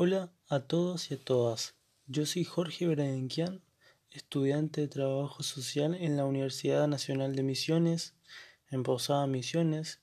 Hola 0.00 0.32
a 0.46 0.60
todos 0.60 1.10
y 1.10 1.14
a 1.14 1.18
todas. 1.18 1.74
Yo 2.06 2.24
soy 2.24 2.44
Jorge 2.44 2.86
Bradenquian, 2.86 3.64
estudiante 4.12 4.82
de 4.82 4.86
Trabajo 4.86 5.42
Social 5.42 5.92
en 5.92 6.16
la 6.16 6.24
Universidad 6.24 6.86
Nacional 6.86 7.34
de 7.34 7.42
Misiones, 7.42 8.14
en 8.70 8.84
Posada 8.84 9.26
Misiones. 9.26 9.98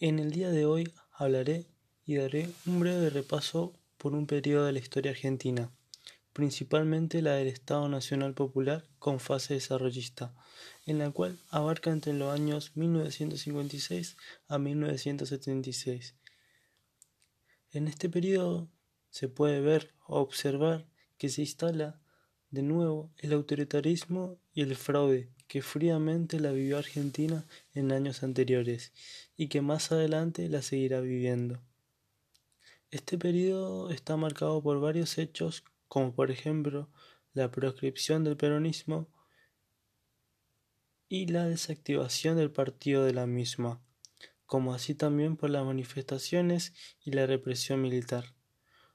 En 0.00 0.18
el 0.18 0.32
día 0.32 0.50
de 0.50 0.66
hoy 0.66 0.92
hablaré 1.12 1.64
y 2.04 2.16
daré 2.16 2.50
un 2.66 2.80
breve 2.80 3.08
repaso 3.08 3.72
por 3.98 4.14
un 4.14 4.26
periodo 4.26 4.66
de 4.66 4.72
la 4.72 4.80
historia 4.80 5.12
argentina, 5.12 5.70
principalmente 6.32 7.22
la 7.22 7.34
del 7.34 7.46
Estado 7.46 7.88
Nacional 7.88 8.34
Popular 8.34 8.84
con 8.98 9.20
fase 9.20 9.54
desarrollista, 9.54 10.34
en 10.86 10.98
la 10.98 11.12
cual 11.12 11.38
abarca 11.50 11.92
entre 11.92 12.14
los 12.14 12.34
años 12.34 12.72
1956 12.74 14.16
a 14.48 14.58
1976. 14.58 16.16
En 17.70 17.86
este 17.86 18.08
periodo 18.08 18.73
se 19.14 19.28
puede 19.28 19.60
ver 19.60 19.94
o 20.08 20.18
observar 20.18 20.88
que 21.18 21.28
se 21.28 21.42
instala 21.42 22.00
de 22.50 22.62
nuevo 22.62 23.12
el 23.18 23.32
autoritarismo 23.32 24.40
y 24.52 24.62
el 24.62 24.74
fraude 24.74 25.30
que 25.46 25.62
fríamente 25.62 26.40
la 26.40 26.50
vivió 26.50 26.78
Argentina 26.78 27.46
en 27.74 27.92
años 27.92 28.24
anteriores 28.24 28.92
y 29.36 29.46
que 29.46 29.60
más 29.60 29.92
adelante 29.92 30.48
la 30.48 30.62
seguirá 30.62 31.00
viviendo. 31.00 31.62
Este 32.90 33.16
periodo 33.16 33.90
está 33.90 34.16
marcado 34.16 34.60
por 34.60 34.80
varios 34.80 35.16
hechos 35.16 35.62
como 35.86 36.12
por 36.12 36.32
ejemplo 36.32 36.90
la 37.34 37.52
proscripción 37.52 38.24
del 38.24 38.36
peronismo 38.36 39.06
y 41.08 41.28
la 41.28 41.46
desactivación 41.46 42.36
del 42.36 42.50
partido 42.50 43.04
de 43.04 43.12
la 43.12 43.28
misma, 43.28 43.80
como 44.44 44.74
así 44.74 44.96
también 44.96 45.36
por 45.36 45.50
las 45.50 45.64
manifestaciones 45.64 46.72
y 47.04 47.12
la 47.12 47.26
represión 47.28 47.80
militar. 47.80 48.34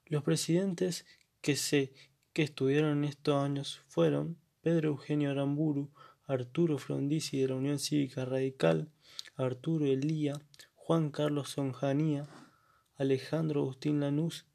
Los 0.10 0.24
presidentes 0.24 1.06
que 1.42 1.56
se 1.56 1.94
que 2.34 2.44
estuvieron 2.44 3.00
en 3.00 3.04
estos 3.06 3.36
años 3.36 3.82
fueron 3.88 4.38
Pedro 4.62 4.90
Eugenio 4.90 5.32
Aramburu, 5.32 5.92
Arturo 6.26 6.78
Frondizi 6.78 7.40
de 7.40 7.48
la 7.48 7.56
Unión 7.56 7.80
Cívica 7.80 8.26
Radical, 8.26 8.92
Arturo 9.36 9.86
Elía, 9.86 10.34
Juan 10.76 11.12
Carlos 11.12 11.52
Sonjanía, 11.52 12.28
Alejandro 12.98 13.62
Agustín 13.62 14.00
Lanús, 14.00 14.46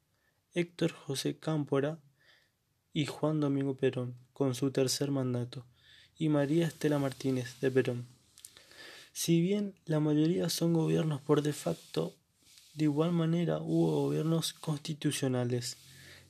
Héctor 0.53 0.91
José 0.91 1.37
Cámpora 1.37 1.99
y 2.93 3.05
Juan 3.05 3.39
Domingo 3.39 3.75
Perón, 3.75 4.15
con 4.33 4.55
su 4.55 4.71
tercer 4.71 5.11
mandato, 5.11 5.65
y 6.17 6.29
María 6.29 6.67
Estela 6.67 6.99
Martínez 6.99 7.59
de 7.59 7.71
Perón. 7.71 8.07
Si 9.11 9.41
bien 9.41 9.73
la 9.85 9.99
mayoría 9.99 10.49
son 10.49 10.73
gobiernos 10.73 11.21
por 11.21 11.41
de 11.41 11.53
facto, 11.53 12.15
de 12.75 12.85
igual 12.85 13.11
manera 13.11 13.59
hubo 13.59 14.03
gobiernos 14.03 14.53
constitucionales. 14.53 15.77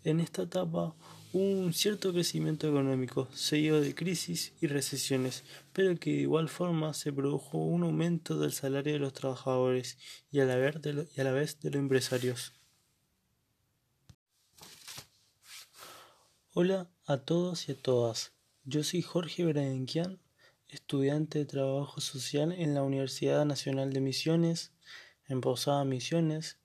En 0.03 0.19
esta 0.19 0.43
etapa 0.43 0.95
hubo 1.33 1.43
un 1.43 1.73
cierto 1.73 2.13
crecimiento 2.13 2.69
económico, 2.69 3.27
seguido 3.33 3.81
de 3.81 3.95
crisis 3.95 4.53
y 4.61 4.67
recesiones, 4.67 5.43
pero 5.73 5.99
que 5.99 6.11
de 6.11 6.21
igual 6.21 6.47
forma 6.47 6.93
se 6.93 7.11
produjo 7.11 7.57
un 7.57 7.83
aumento 7.83 8.39
del 8.39 8.53
salario 8.53 8.93
de 8.93 8.99
los 8.99 9.13
trabajadores 9.13 9.97
y 10.31 10.39
a 10.39 10.45
la 10.45 10.55
vez 10.55 10.81
de, 10.81 11.07
y 11.15 11.21
a 11.21 11.23
la 11.23 11.31
vez 11.31 11.59
de 11.59 11.71
los 11.71 11.79
empresarios. 11.79 12.53
Hola 16.53 16.89
a 17.05 17.17
todos 17.17 17.67
y 17.67 17.71
a 17.71 17.75
todas. 17.75 18.33
Yo 18.63 18.83
soy 18.83 19.01
Jorge 19.01 19.45
Bradenquian, 19.45 20.19
estudiante 20.69 21.39
de 21.39 21.45
Trabajo 21.45 22.01
Social 22.01 22.51
en 22.51 22.75
la 22.75 22.83
Universidad 22.83 23.45
Nacional 23.45 23.91
de 23.91 23.99
Misiones, 23.99 24.74
en 25.27 25.41
Posada 25.41 25.83
Misiones. 25.85 26.57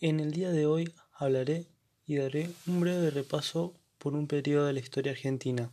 En 0.00 0.20
el 0.20 0.32
día 0.32 0.50
de 0.50 0.66
hoy 0.66 0.94
hablaré 1.12 1.66
y 2.06 2.16
daré 2.16 2.50
un 2.66 2.80
breve 2.80 3.10
repaso 3.10 3.74
por 3.98 4.14
un 4.14 4.26
periodo 4.26 4.66
de 4.66 4.72
la 4.72 4.80
historia 4.80 5.12
argentina, 5.12 5.72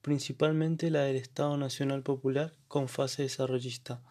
principalmente 0.00 0.90
la 0.90 1.02
del 1.02 1.16
Estado 1.16 1.56
Nacional 1.56 2.02
Popular 2.02 2.54
con 2.68 2.88
fase 2.88 3.22
desarrollista, 3.22 4.02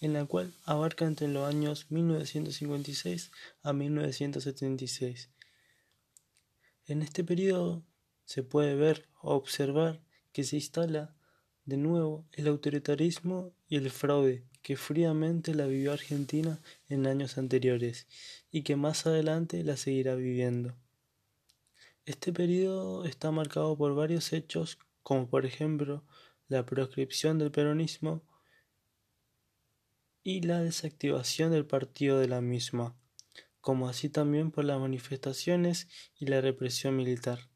en 0.00 0.12
la 0.12 0.24
cual 0.24 0.52
abarca 0.64 1.04
entre 1.04 1.28
los 1.28 1.48
años 1.48 1.86
1956 1.90 3.30
a 3.62 3.72
1976. 3.72 5.30
En 6.86 7.02
este 7.02 7.24
periodo 7.24 7.84
se 8.24 8.42
puede 8.42 8.74
ver 8.74 9.08
o 9.20 9.34
observar 9.34 10.00
que 10.32 10.44
se 10.44 10.56
instala 10.56 11.14
de 11.64 11.76
nuevo 11.76 12.26
el 12.32 12.46
autoritarismo 12.46 13.52
y 13.68 13.76
el 13.76 13.90
fraude 13.90 14.46
que 14.68 14.76
fríamente 14.76 15.54
la 15.54 15.64
vivió 15.64 15.94
Argentina 15.94 16.60
en 16.90 17.06
años 17.06 17.38
anteriores 17.38 18.06
y 18.50 18.64
que 18.64 18.76
más 18.76 19.06
adelante 19.06 19.64
la 19.64 19.78
seguirá 19.78 20.14
viviendo. 20.14 20.76
Este 22.04 22.34
periodo 22.34 23.06
está 23.06 23.30
marcado 23.30 23.78
por 23.78 23.94
varios 23.94 24.30
hechos 24.34 24.78
como 25.02 25.26
por 25.26 25.46
ejemplo 25.46 26.04
la 26.48 26.66
proscripción 26.66 27.38
del 27.38 27.50
peronismo 27.50 28.20
y 30.22 30.42
la 30.42 30.60
desactivación 30.60 31.50
del 31.50 31.64
partido 31.64 32.18
de 32.18 32.28
la 32.28 32.42
misma, 32.42 32.94
como 33.62 33.88
así 33.88 34.10
también 34.10 34.50
por 34.50 34.66
las 34.66 34.78
manifestaciones 34.78 35.88
y 36.18 36.26
la 36.26 36.42
represión 36.42 36.94
militar. 36.94 37.48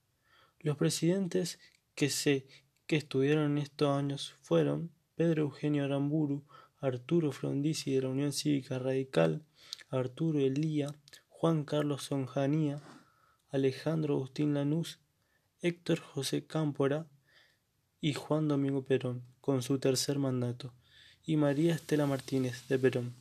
Los 0.61 0.79
presidentes 0.79 1.59
que 1.95 2.09
se 2.09 2.47
que 2.87 2.97
estuvieron 2.97 3.53
en 3.53 3.59
estos 3.59 3.91
años 3.99 4.35
fueron 4.41 4.91
Pedro 5.15 5.43
Eugenio 5.43 5.85
Aramburu, 5.85 6.47
Arturo 6.83 7.31
Frondizi 7.31 7.93
de 7.93 8.03
la 8.03 8.09
Unión 8.09 8.33
Cívica 8.33 8.81
Radical, 8.81 9.45
Arturo 9.89 10.41
Elía, 10.41 10.93
Juan 11.29 11.65
Carlos 11.65 12.03
Sonjanía, 12.03 12.83
Alejandro 13.51 14.15
Agustín 14.15 14.53
Lanús, 14.53 14.99
Héctor 15.61 16.01
José 16.01 16.45
Cámpora 16.45 17.07
y 18.01 18.15
Juan 18.15 18.49
Domingo 18.49 18.85
Perón, 18.85 19.23
con 19.41 19.63
su 19.63 19.79
tercer 19.79 20.19
mandato, 20.19 20.75
y 21.25 21.37
María 21.37 21.73
Estela 21.73 22.07
Martínez 22.07 22.67
de 22.67 22.81
Perón. 22.81 23.15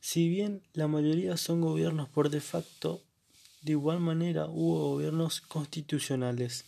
Si 0.00 0.28
bien 0.28 0.62
la 0.72 0.86
mayoría 0.86 1.36
son 1.36 1.62
gobiernos 1.62 2.08
por 2.10 2.30
de 2.30 2.40
facto, 2.40 3.02
de 3.62 3.72
igual 3.72 3.98
manera 3.98 4.46
hubo 4.46 4.90
gobiernos 4.90 5.40
constitucionales. 5.40 6.64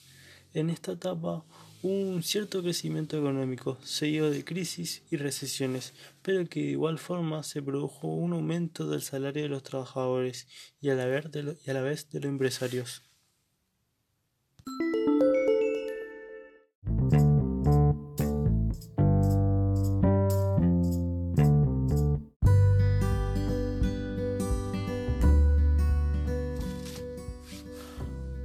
En 0.54 0.70
esta 0.70 0.92
etapa 0.92 1.44
un 1.84 2.22
cierto 2.22 2.62
crecimiento 2.62 3.18
económico, 3.18 3.76
seguido 3.82 4.30
de 4.30 4.42
crisis 4.42 5.02
y 5.10 5.18
recesiones, 5.18 5.92
pero 6.22 6.48
que 6.48 6.60
de 6.60 6.70
igual 6.70 6.98
forma 6.98 7.42
se 7.42 7.60
produjo 7.62 8.08
un 8.08 8.32
aumento 8.32 8.88
del 8.88 9.02
salario 9.02 9.42
de 9.42 9.50
los 9.50 9.62
trabajadores 9.62 10.48
y 10.80 10.88
a 10.88 10.94
la 10.94 11.04
vez 11.04 11.30
de, 11.30 11.58
y 11.62 11.70
a 11.70 11.74
la 11.74 11.82
vez 11.82 12.08
de 12.08 12.20
los 12.20 12.30
empresarios. 12.30 13.02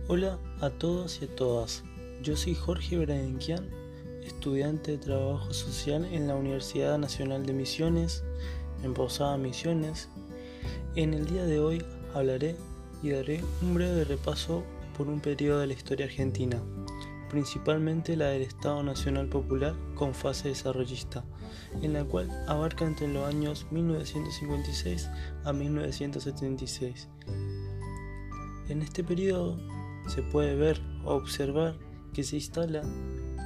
Hola 0.09 0.37
a 0.59 0.69
todos 0.71 1.21
y 1.21 1.25
a 1.25 1.35
todas. 1.37 1.88
Yo 2.21 2.35
soy 2.35 2.53
Jorge 2.53 2.97
Bradenquian, 2.97 3.69
estudiante 4.23 4.91
de 4.91 4.97
Trabajo 4.97 5.53
Social 5.53 6.03
en 6.03 6.27
la 6.27 6.35
Universidad 6.35 6.97
Nacional 6.97 7.45
de 7.45 7.53
Misiones, 7.53 8.25
en 8.83 8.93
Posada 8.93 9.37
Misiones. 9.37 10.09
En 10.95 11.13
el 11.13 11.27
día 11.27 11.45
de 11.45 11.61
hoy 11.61 11.85
hablaré 12.13 12.57
y 13.01 13.11
daré 13.11 13.41
un 13.61 13.73
breve 13.73 14.03
repaso 14.03 14.65
por 14.97 15.07
un 15.07 15.21
periodo 15.21 15.61
de 15.61 15.67
la 15.67 15.73
historia 15.73 16.07
argentina, 16.07 16.61
principalmente 17.29 18.17
la 18.17 18.27
del 18.27 18.41
Estado 18.41 18.83
Nacional 18.83 19.29
Popular 19.29 19.73
con 19.95 20.13
fase 20.13 20.49
desarrollista, 20.49 21.23
en 21.81 21.93
la 21.93 22.03
cual 22.03 22.29
abarca 22.49 22.83
entre 22.83 23.07
los 23.07 23.25
años 23.29 23.65
1956 23.71 25.09
a 25.45 25.53
1976. 25.53 27.07
En 28.67 28.81
este 28.81 29.05
periodo 29.05 29.57
se 30.09 30.21
puede 30.21 30.55
ver 30.55 30.81
o 31.05 31.13
observar 31.13 31.77
que 32.13 32.23
se 32.23 32.35
instala 32.35 32.83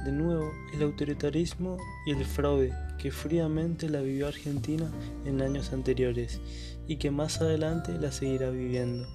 de 0.04 0.12
nuevo 0.12 0.52
el 0.74 0.82
autoritarismo 0.82 1.78
y 2.06 2.12
el 2.12 2.24
fraude 2.24 2.72
que 2.98 3.10
fríamente 3.10 3.88
la 3.88 4.00
vivió 4.00 4.28
Argentina 4.28 4.90
en 5.24 5.40
años 5.40 5.72
anteriores 5.72 6.40
y 6.86 6.96
que 6.96 7.10
más 7.10 7.40
adelante 7.40 7.92
la 7.98 8.12
seguirá 8.12 8.50
viviendo. 8.50 9.06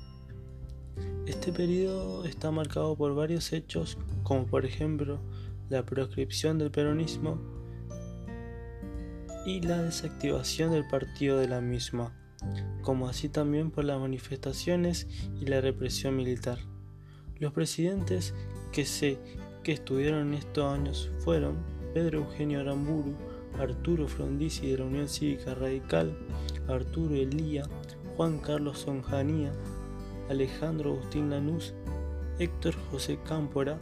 Este 1.28 1.52
periodo 1.52 2.26
está 2.26 2.50
marcado 2.50 2.96
por 2.96 3.14
varios 3.14 3.54
hechos 3.54 3.98
como 4.24 4.48
por 4.48 4.66
ejemplo 4.66 5.20
la 5.70 5.86
proscripción 5.86 6.58
del 6.58 6.72
peronismo 6.72 7.40
y 9.46 9.62
la 9.62 9.82
desactivación 9.82 10.72
del 10.72 10.88
partido 10.88 11.38
de 11.38 11.48
la 11.48 11.62
misma, 11.62 12.14
como 12.82 13.08
así 13.08 13.30
también 13.30 13.72
por 13.72 13.86
las 13.86 14.00
manifestaciones 14.00 15.08
y 15.40 15.46
la 15.46 15.62
represión 15.62 16.16
militar. 16.16 16.60
Los 17.38 17.54
presidentes 17.54 18.34
que 18.72 18.86
se 18.86 19.18
que 19.64 19.72
estuvieron 19.74 20.30
en 20.30 20.34
estos 20.36 20.74
años 20.74 21.10
fueron 21.20 21.58
Pedro 21.94 22.20
Eugenio 22.20 22.62
Aramburu, 22.62 23.14
Arturo 23.60 24.08
Frondizi 24.08 24.72
de 24.72 24.78
la 24.78 24.86
Unión 24.86 25.10
Cívica 25.10 25.54
Radical, 25.54 26.16
Arturo 26.68 27.16
Elía, 27.16 27.64
Juan 28.16 28.40
Carlos 28.40 28.80
Sonjanía, 28.80 29.52
Alejandro 30.30 30.92
Agustín 30.92 31.30
Lanús, 31.30 31.74
Héctor 32.38 32.76
José 32.90 33.20
Cámpora 33.28 33.80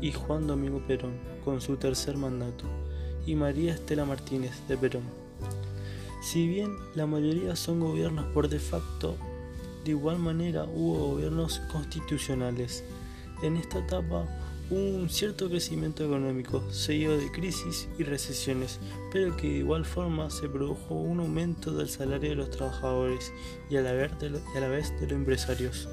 y 0.00 0.12
Juan 0.12 0.46
Domingo 0.46 0.82
Perón, 0.86 1.14
con 1.44 1.60
su 1.60 1.76
tercer 1.76 2.16
mandato, 2.16 2.64
y 3.26 3.34
María 3.36 3.74
Estela 3.74 4.04
Martínez 4.04 4.52
de 4.68 4.76
Perón. 4.76 5.04
Si 6.22 6.46
bien 6.48 6.76
la 6.94 7.06
mayoría 7.06 7.56
son 7.56 7.80
gobiernos 7.80 8.26
por 8.26 8.48
de 8.48 8.58
facto, 8.58 9.16
de 9.84 9.90
igual 9.90 10.18
manera 10.18 10.64
hubo 10.64 11.10
gobiernos 11.10 11.60
constitucionales. 11.72 12.84
En 13.42 13.56
esta 13.56 13.80
etapa 13.80 14.24
un 14.70 15.10
cierto 15.10 15.48
crecimiento 15.50 16.04
económico, 16.04 16.62
seguido 16.70 17.18
de 17.18 17.30
crisis 17.30 17.88
y 17.98 18.04
recesiones, 18.04 18.80
pero 19.12 19.36
que 19.36 19.48
de 19.48 19.58
igual 19.58 19.84
forma 19.84 20.30
se 20.30 20.48
produjo 20.48 20.94
un 20.94 21.20
aumento 21.20 21.72
del 21.72 21.88
salario 21.88 22.30
de 22.30 22.36
los 22.36 22.50
trabajadores 22.50 23.32
y 23.68 23.76
a 23.76 23.82
la 23.82 23.92
vez 23.92 24.18
de, 24.20 24.30
los 24.30 24.42
empresarios. 25.10 25.88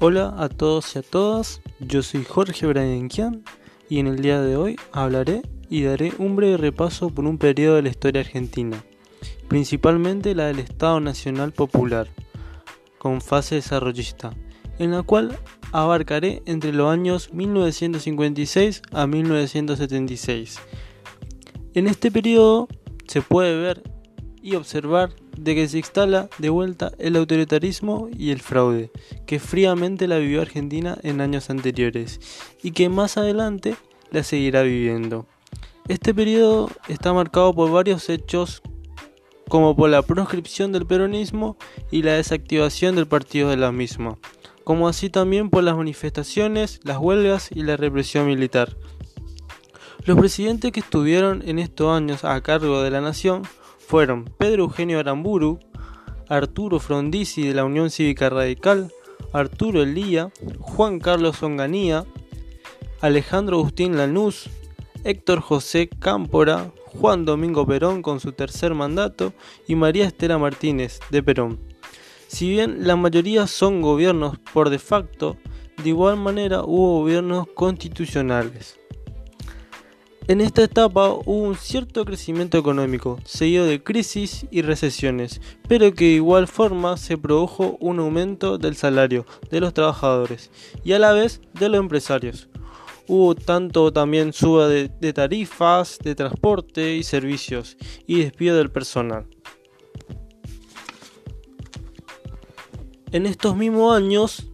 Hola 0.00 0.34
a 0.38 0.48
todos 0.48 0.96
y 0.96 0.98
a 0.98 1.02
todas, 1.02 1.60
yo 1.80 2.02
soy 2.02 2.24
Jorge 2.24 2.66
Bradenquian 2.66 3.44
y 3.88 3.98
en 3.98 4.06
el 4.06 4.20
día 4.20 4.40
de 4.40 4.56
hoy 4.56 4.76
hablaré 4.92 5.42
y 5.68 5.82
daré 5.82 6.12
un 6.18 6.36
breve 6.36 6.56
repaso 6.56 7.10
por 7.10 7.24
un 7.24 7.38
periodo 7.38 7.76
de 7.76 7.82
la 7.82 7.88
historia 7.88 8.20
argentina, 8.20 8.82
principalmente 9.48 10.34
la 10.34 10.46
del 10.46 10.60
Estado 10.60 11.00
Nacional 11.00 11.52
Popular, 11.52 12.08
con 12.98 13.20
fase 13.20 13.56
desarrollista, 13.56 14.34
en 14.78 14.90
la 14.92 15.02
cual 15.02 15.38
abarcaré 15.72 16.42
entre 16.46 16.72
los 16.72 16.90
años 16.90 17.32
1956 17.32 18.82
a 18.92 19.06
1976. 19.06 20.58
En 21.74 21.86
este 21.86 22.10
periodo 22.10 22.68
se 23.06 23.22
puede 23.22 23.56
ver 23.56 23.82
y 24.42 24.54
observar 24.54 25.10
de 25.36 25.54
que 25.54 25.68
se 25.68 25.78
instala 25.78 26.28
de 26.38 26.48
vuelta 26.48 26.92
el 26.98 27.16
autoritarismo 27.16 28.08
y 28.16 28.30
el 28.30 28.40
fraude, 28.40 28.90
que 29.26 29.38
fríamente 29.38 30.08
la 30.08 30.18
vivió 30.18 30.40
Argentina 30.40 30.96
en 31.02 31.20
años 31.20 31.50
anteriores 31.50 32.20
y 32.62 32.70
que 32.70 32.88
más 32.88 33.16
adelante 33.16 33.74
la 34.10 34.22
seguirá 34.22 34.62
viviendo. 34.62 35.26
Este 35.88 36.12
periodo 36.12 36.68
está 36.88 37.12
marcado 37.12 37.54
por 37.54 37.70
varios 37.70 38.08
hechos 38.08 38.60
como 39.48 39.76
por 39.76 39.88
la 39.88 40.02
proscripción 40.02 40.72
del 40.72 40.84
peronismo 40.84 41.56
y 41.92 42.02
la 42.02 42.14
desactivación 42.14 42.96
del 42.96 43.06
partido 43.06 43.50
de 43.50 43.56
la 43.56 43.70
misma, 43.70 44.18
como 44.64 44.88
así 44.88 45.10
también 45.10 45.48
por 45.48 45.62
las 45.62 45.76
manifestaciones, 45.76 46.80
las 46.82 46.98
huelgas 46.98 47.50
y 47.54 47.62
la 47.62 47.76
represión 47.76 48.26
militar. 48.26 48.76
Los 50.04 50.18
presidentes 50.18 50.72
que 50.72 50.80
estuvieron 50.80 51.42
en 51.46 51.60
estos 51.60 51.96
años 51.96 52.24
a 52.24 52.40
cargo 52.40 52.82
de 52.82 52.90
la 52.90 53.00
nación 53.00 53.42
fueron 53.78 54.24
Pedro 54.24 54.64
Eugenio 54.64 54.98
Aramburu, 54.98 55.60
Arturo 56.28 56.80
Frondizi 56.80 57.46
de 57.46 57.54
la 57.54 57.64
Unión 57.64 57.90
Cívica 57.90 58.28
Radical, 58.28 58.92
Arturo 59.32 59.82
Elía, 59.82 60.32
Juan 60.58 60.98
Carlos 60.98 61.40
Onganía, 61.44 62.04
Alejandro 63.00 63.58
Agustín 63.58 63.96
Lanús, 63.96 64.50
Héctor 65.06 65.40
José 65.40 65.88
Cámpora, 65.88 66.72
Juan 66.86 67.24
Domingo 67.24 67.64
Perón 67.64 68.02
con 68.02 68.18
su 68.18 68.32
tercer 68.32 68.74
mandato 68.74 69.32
y 69.68 69.76
María 69.76 70.04
Estela 70.04 70.36
Martínez 70.36 70.98
de 71.10 71.22
Perón. 71.22 71.60
Si 72.26 72.50
bien 72.50 72.88
la 72.88 72.96
mayoría 72.96 73.46
son 73.46 73.82
gobiernos 73.82 74.36
por 74.52 74.68
de 74.68 74.80
facto, 74.80 75.36
de 75.80 75.90
igual 75.90 76.16
manera 76.16 76.62
hubo 76.64 77.00
gobiernos 77.00 77.46
constitucionales. 77.54 78.80
En 80.26 80.40
esta 80.40 80.64
etapa 80.64 81.10
hubo 81.10 81.42
un 81.42 81.54
cierto 81.54 82.04
crecimiento 82.04 82.58
económico, 82.58 83.20
seguido 83.24 83.64
de 83.64 83.84
crisis 83.84 84.44
y 84.50 84.62
recesiones, 84.62 85.40
pero 85.68 85.94
que 85.94 86.06
de 86.06 86.10
igual 86.14 86.48
forma 86.48 86.96
se 86.96 87.16
produjo 87.16 87.76
un 87.78 88.00
aumento 88.00 88.58
del 88.58 88.74
salario 88.74 89.24
de 89.52 89.60
los 89.60 89.72
trabajadores 89.72 90.50
y 90.82 90.94
a 90.94 90.98
la 90.98 91.12
vez 91.12 91.42
de 91.54 91.68
los 91.68 91.78
empresarios. 91.78 92.48
Hubo 93.08 93.34
tanto 93.34 93.92
también 93.92 94.32
suba 94.32 94.68
de, 94.68 94.88
tarifas, 95.12 95.98
de 96.02 96.14
transporte 96.14 96.96
y 96.96 97.02
servicios 97.04 97.76
y 98.06 98.20
despido 98.20 98.56
del 98.56 98.70
personal. 98.70 99.26
En 103.12 103.26
estos 103.26 103.56
mismos 103.56 103.96
años, 103.96 104.48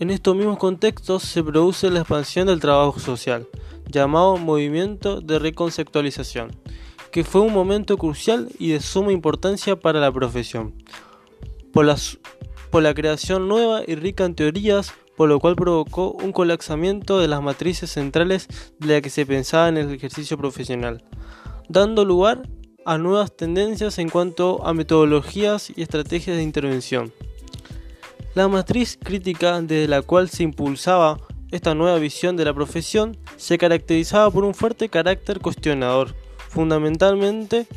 en 0.00 0.10
estos 0.10 0.34
mismos 0.34 0.58
contextos 0.58 1.22
se 1.22 1.42
produce 1.42 1.90
la 1.90 2.00
expansión 2.00 2.46
del 2.46 2.60
trabajo 2.60 2.98
social 2.98 3.46
llamado 3.86 4.38
Movimiento 4.38 5.20
de 5.20 5.38
Reconceptualización, 5.38 6.50
que 7.12 7.24
fue 7.24 7.42
un 7.42 7.52
momento 7.52 7.98
crucial 7.98 8.48
y 8.58 8.70
de 8.70 8.80
suma 8.80 9.12
importancia 9.12 9.78
para 9.78 10.00
la 10.00 10.10
profesión, 10.10 10.74
por 11.72 11.84
la, 11.84 11.96
por 12.70 12.82
la 12.82 12.94
creación 12.94 13.46
nueva 13.46 13.82
y 13.86 13.94
rica 13.94 14.24
en 14.24 14.34
teorías, 14.34 14.94
por 15.16 15.28
lo 15.28 15.38
cual 15.40 15.56
provocó 15.56 16.12
un 16.12 16.32
colapsamiento 16.32 17.18
de 17.18 17.28
las 17.28 17.42
matrices 17.42 17.90
centrales 17.90 18.48
de 18.78 18.94
la 18.94 19.00
que 19.00 19.10
se 19.10 19.26
pensaba 19.26 19.68
en 19.68 19.76
el 19.76 19.92
ejercicio 19.92 20.36
profesional, 20.36 21.04
dando 21.68 22.04
lugar 22.04 22.42
a 22.84 22.98
nuevas 22.98 23.34
tendencias 23.36 23.98
en 23.98 24.08
cuanto 24.08 24.66
a 24.66 24.74
metodologías 24.74 25.72
y 25.74 25.82
estrategias 25.82 26.36
de 26.36 26.42
intervención. 26.42 27.12
La 28.34 28.48
matriz 28.48 28.98
crítica 29.02 29.60
desde 29.60 29.88
la 29.88 30.02
cual 30.02 30.28
se 30.28 30.42
impulsaba 30.42 31.18
esta 31.50 31.74
nueva 31.74 31.98
visión 31.98 32.36
de 32.36 32.44
la 32.44 32.52
profesión 32.52 33.16
se 33.36 33.58
caracterizaba 33.58 34.28
por 34.30 34.44
un 34.44 34.54
fuerte 34.54 34.88
carácter 34.88 35.38
cuestionador, 35.38 36.14
fundamentalmente 36.48 37.68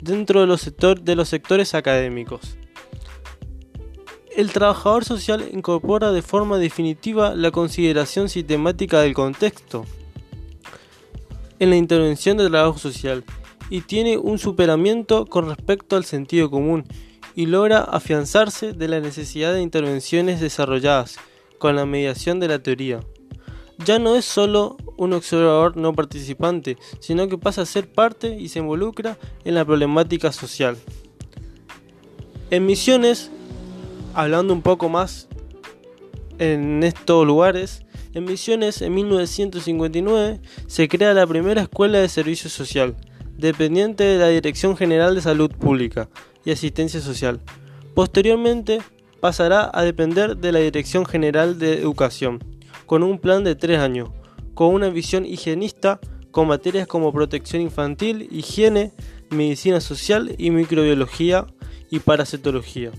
dentro 0.00 0.40
de 0.40 0.48
los, 0.48 0.72
de 1.02 1.14
los 1.14 1.28
sectores 1.28 1.74
académicos. 1.74 2.58
El 4.36 4.50
trabajador 4.50 5.04
social 5.04 5.48
incorpora 5.52 6.10
de 6.10 6.20
forma 6.20 6.58
definitiva 6.58 7.36
la 7.36 7.52
consideración 7.52 8.28
sistemática 8.28 9.00
del 9.00 9.14
contexto 9.14 9.84
en 11.60 11.70
la 11.70 11.76
intervención 11.76 12.36
del 12.36 12.50
trabajo 12.50 12.78
social 12.78 13.22
y 13.70 13.82
tiene 13.82 14.18
un 14.18 14.40
superamiento 14.40 15.26
con 15.26 15.48
respecto 15.48 15.94
al 15.94 16.04
sentido 16.04 16.50
común 16.50 16.84
y 17.36 17.46
logra 17.46 17.78
afianzarse 17.78 18.72
de 18.72 18.88
la 18.88 18.98
necesidad 18.98 19.54
de 19.54 19.62
intervenciones 19.62 20.40
desarrolladas 20.40 21.16
con 21.58 21.76
la 21.76 21.86
mediación 21.86 22.40
de 22.40 22.48
la 22.48 22.58
teoría. 22.58 23.00
Ya 23.84 24.00
no 24.00 24.16
es 24.16 24.24
solo 24.24 24.76
un 24.96 25.12
observador 25.12 25.76
no 25.76 25.94
participante, 25.94 26.76
sino 26.98 27.28
que 27.28 27.38
pasa 27.38 27.62
a 27.62 27.66
ser 27.66 27.90
parte 27.92 28.36
y 28.36 28.48
se 28.48 28.58
involucra 28.58 29.16
en 29.44 29.54
la 29.54 29.64
problemática 29.64 30.32
social. 30.32 30.76
En 32.50 32.66
Misiones, 32.66 33.30
hablando 34.14 34.52
un 34.52 34.62
poco 34.62 34.88
más 34.88 35.28
en 36.38 36.82
estos 36.82 37.26
lugares, 37.26 37.84
en 38.12 38.24
Misiones 38.24 38.80
en 38.82 38.94
1959 38.94 40.40
se 40.66 40.88
crea 40.88 41.14
la 41.14 41.26
primera 41.26 41.62
escuela 41.62 41.98
de 41.98 42.08
servicio 42.08 42.48
social, 42.48 42.96
dependiente 43.36 44.04
de 44.04 44.18
la 44.18 44.28
Dirección 44.28 44.76
General 44.76 45.14
de 45.14 45.20
Salud 45.20 45.50
Pública 45.50 46.08
y 46.44 46.52
Asistencia 46.52 47.00
Social. 47.00 47.40
Posteriormente 47.94 48.80
pasará 49.20 49.70
a 49.72 49.82
depender 49.82 50.36
de 50.36 50.52
la 50.52 50.60
Dirección 50.60 51.06
General 51.06 51.58
de 51.58 51.78
Educación, 51.78 52.42
con 52.86 53.02
un 53.02 53.18
plan 53.18 53.44
de 53.44 53.54
tres 53.54 53.78
años, 53.78 54.10
con 54.54 54.74
una 54.74 54.88
visión 54.88 55.26
higienista 55.26 56.00
con 56.34 56.48
materias 56.48 56.88
como 56.88 57.12
protección 57.12 57.62
infantil, 57.62 58.28
higiene, 58.32 58.90
medicina 59.30 59.80
social 59.80 60.34
y 60.36 60.50
microbiología 60.50 61.46
y 61.90 62.00
parasitología. 62.00 62.90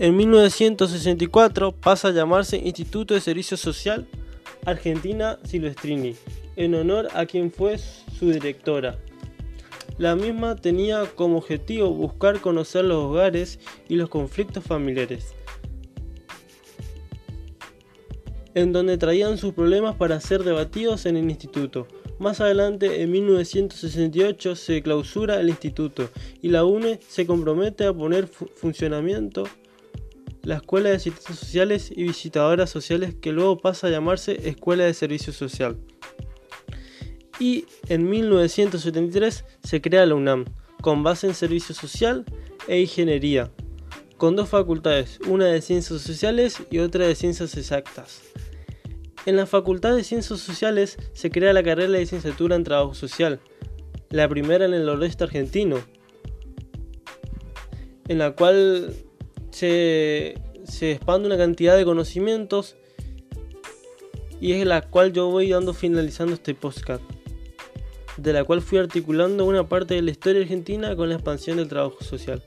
En 0.00 0.16
1964 0.16 1.72
pasa 1.72 2.08
a 2.08 2.10
llamarse 2.10 2.56
Instituto 2.56 3.12
de 3.12 3.20
Servicio 3.20 3.58
Social 3.58 4.08
Argentina 4.64 5.38
Silvestrini, 5.44 6.16
en 6.56 6.74
honor 6.74 7.08
a 7.12 7.26
quien 7.26 7.52
fue 7.52 7.76
su 7.76 8.30
directora. 8.30 8.98
La 9.98 10.16
misma 10.16 10.56
tenía 10.56 11.04
como 11.04 11.36
objetivo 11.36 11.90
buscar 11.90 12.40
conocer 12.40 12.86
los 12.86 12.96
hogares 12.96 13.58
y 13.90 13.96
los 13.96 14.08
conflictos 14.08 14.64
familiares, 14.64 15.34
en 18.54 18.72
donde 18.72 18.96
traían 18.96 19.36
sus 19.36 19.52
problemas 19.52 19.96
para 19.96 20.18
ser 20.22 20.44
debatidos 20.44 21.04
en 21.04 21.18
el 21.18 21.28
instituto. 21.28 21.86
Más 22.18 22.40
adelante, 22.40 23.02
en 23.02 23.10
1968, 23.10 24.56
se 24.56 24.82
clausura 24.82 25.40
el 25.40 25.50
instituto 25.50 26.08
y 26.40 26.48
la 26.48 26.64
UNE 26.64 27.00
se 27.06 27.26
compromete 27.26 27.84
a 27.84 27.92
poner 27.92 28.28
funcionamiento 28.28 29.44
la 30.42 30.56
Escuela 30.56 30.90
de 30.90 30.96
Asistencias 30.96 31.38
Sociales 31.38 31.90
y 31.94 32.04
Visitadoras 32.04 32.70
Sociales 32.70 33.14
que 33.20 33.32
luego 33.32 33.58
pasa 33.58 33.86
a 33.86 33.90
llamarse 33.90 34.48
Escuela 34.48 34.84
de 34.84 34.94
Servicio 34.94 35.32
Social 35.32 35.78
y 37.40 37.64
en 37.88 38.08
1973 38.08 39.44
se 39.64 39.80
crea 39.80 40.06
la 40.06 40.14
UNAM, 40.14 40.44
con 40.82 41.02
base 41.02 41.26
en 41.26 41.34
Servicio 41.34 41.74
Social 41.74 42.24
e 42.68 42.78
Ingeniería, 42.80 43.50
con 44.18 44.36
dos 44.36 44.50
facultades, 44.50 45.18
una 45.26 45.46
de 45.46 45.62
Ciencias 45.62 46.02
Sociales 46.02 46.58
y 46.70 46.78
otra 46.78 47.06
de 47.06 47.14
Ciencias 47.14 47.56
Exactas. 47.56 48.20
En 49.26 49.36
la 49.36 49.46
Facultad 49.46 49.96
de 49.96 50.04
Ciencias 50.04 50.38
Sociales 50.40 50.98
se 51.14 51.30
crea 51.30 51.52
la 51.52 51.62
carrera 51.62 51.90
de 51.90 52.00
licenciatura 52.00 52.56
en 52.56 52.64
Trabajo 52.64 52.94
Social, 52.94 53.40
la 54.10 54.28
primera 54.28 54.66
en 54.66 54.74
el 54.74 54.84
noroeste 54.84 55.24
argentino, 55.24 55.82
en 58.08 58.18
la 58.18 58.32
cual 58.32 58.94
se, 59.50 60.34
se 60.64 60.92
expande 60.92 61.26
una 61.26 61.36
cantidad 61.36 61.76
de 61.76 61.84
conocimientos 61.84 62.76
y 64.40 64.52
es 64.52 64.66
la 64.66 64.80
cual 64.82 65.12
yo 65.12 65.28
voy 65.28 65.50
dando 65.50 65.74
finalizando 65.74 66.34
este 66.34 66.54
podcast, 66.54 67.02
de 68.16 68.32
la 68.32 68.44
cual 68.44 68.62
fui 68.62 68.78
articulando 68.78 69.44
una 69.44 69.68
parte 69.68 69.94
de 69.94 70.02
la 70.02 70.10
historia 70.10 70.40
argentina 70.40 70.96
con 70.96 71.08
la 71.10 71.16
expansión 71.16 71.58
del 71.58 71.68
trabajo 71.68 72.02
social. 72.02 72.42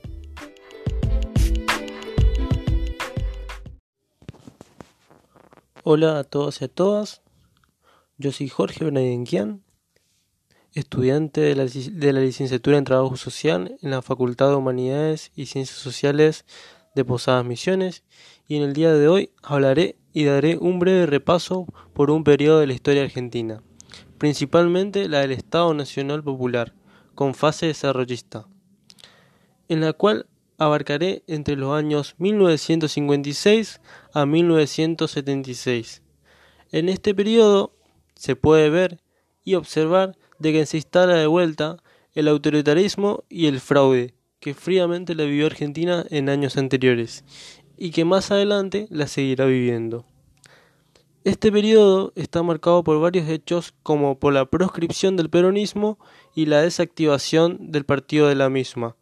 Hola 5.84 6.18
a 6.18 6.24
todos 6.24 6.62
y 6.62 6.64
a 6.64 6.68
todas, 6.68 7.22
yo 8.16 8.32
soy 8.32 8.48
Jorge 8.48 8.86
Benedenquian, 8.86 9.62
estudiante 10.72 11.42
de 11.42 11.54
la, 11.54 11.66
de 11.66 12.12
la 12.12 12.20
licenciatura 12.20 12.78
en 12.78 12.84
Trabajo 12.84 13.16
Social 13.16 13.76
en 13.82 13.90
la 13.90 14.02
Facultad 14.02 14.48
de 14.48 14.56
Humanidades 14.56 15.30
y 15.36 15.46
Ciencias 15.46 15.78
Sociales 15.78 16.44
de 16.94 17.04
Posadas 17.04 17.44
Misiones 17.44 18.04
y 18.46 18.56
en 18.56 18.62
el 18.62 18.72
día 18.72 18.92
de 18.92 19.08
hoy 19.08 19.30
hablaré 19.42 19.96
y 20.12 20.24
daré 20.24 20.56
un 20.56 20.78
breve 20.78 21.06
repaso 21.06 21.66
por 21.92 22.10
un 22.10 22.24
periodo 22.24 22.60
de 22.60 22.66
la 22.66 22.72
historia 22.72 23.02
argentina, 23.02 23.62
principalmente 24.18 25.08
la 25.08 25.20
del 25.20 25.32
Estado 25.32 25.74
Nacional 25.74 26.22
Popular, 26.22 26.74
con 27.14 27.34
fase 27.34 27.66
desarrollista, 27.66 28.46
en 29.68 29.80
la 29.80 29.92
cual 29.92 30.26
abarcaré 30.58 31.24
entre 31.26 31.56
los 31.56 31.76
años 31.76 32.14
1956 32.18 33.80
a 34.12 34.26
1976. 34.26 36.02
En 36.70 36.88
este 36.88 37.14
periodo 37.14 37.76
se 38.14 38.36
puede 38.36 38.70
ver 38.70 39.00
y 39.44 39.54
observar 39.54 40.16
de 40.38 40.52
que 40.52 40.66
se 40.66 40.76
instala 40.76 41.14
de 41.14 41.26
vuelta 41.26 41.76
el 42.12 42.28
autoritarismo 42.28 43.24
y 43.28 43.46
el 43.46 43.60
fraude 43.60 44.14
que 44.44 44.52
fríamente 44.52 45.14
la 45.14 45.24
vivió 45.24 45.46
Argentina 45.46 46.04
en 46.10 46.28
años 46.28 46.58
anteriores 46.58 47.24
y 47.78 47.92
que 47.92 48.04
más 48.04 48.30
adelante 48.30 48.86
la 48.90 49.06
seguirá 49.06 49.46
viviendo. 49.46 50.04
Este 51.24 51.50
periodo 51.50 52.12
está 52.14 52.42
marcado 52.42 52.84
por 52.84 53.00
varios 53.00 53.26
hechos 53.30 53.72
como 53.82 54.18
por 54.18 54.34
la 54.34 54.44
proscripción 54.44 55.16
del 55.16 55.30
peronismo 55.30 55.98
y 56.34 56.44
la 56.44 56.60
desactivación 56.60 57.72
del 57.72 57.86
partido 57.86 58.28
de 58.28 58.34
la 58.34 58.50
misma, 58.50 58.96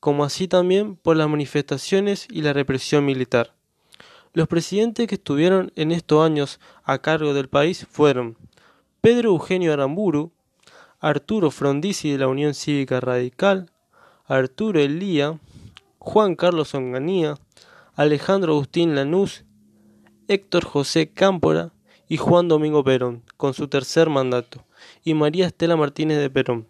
como 0.00 0.24
así 0.24 0.48
también 0.48 0.96
por 0.96 1.16
las 1.16 1.28
manifestaciones 1.28 2.26
y 2.28 2.42
la 2.42 2.52
represión 2.52 3.04
militar. 3.04 3.54
Los 4.32 4.48
presidentes 4.48 5.06
que 5.06 5.14
estuvieron 5.14 5.70
en 5.76 5.92
estos 5.92 6.26
años 6.26 6.58
a 6.82 6.98
cargo 6.98 7.32
del 7.32 7.48
país 7.48 7.86
fueron 7.88 8.36
Pedro 9.00 9.30
Eugenio 9.30 9.72
Aramburu, 9.72 10.32
Arturo 10.98 11.52
Frondizi 11.52 12.10
de 12.10 12.18
la 12.18 12.26
Unión 12.26 12.54
Cívica 12.54 12.98
Radical, 12.98 13.70
Arturo 14.30 14.78
Elía, 14.78 15.40
Juan 15.98 16.36
Carlos 16.36 16.72
Onganía, 16.76 17.34
Alejandro 17.96 18.52
Agustín 18.52 18.94
Lanús, 18.94 19.42
Héctor 20.28 20.64
José 20.64 21.10
Cámpora 21.10 21.72
y 22.08 22.16
Juan 22.16 22.46
Domingo 22.46 22.84
Perón, 22.84 23.24
con 23.36 23.54
su 23.54 23.66
tercer 23.66 24.08
mandato, 24.08 24.64
y 25.02 25.14
María 25.14 25.48
Estela 25.48 25.74
Martínez 25.74 26.18
de 26.18 26.30
Perón. 26.30 26.68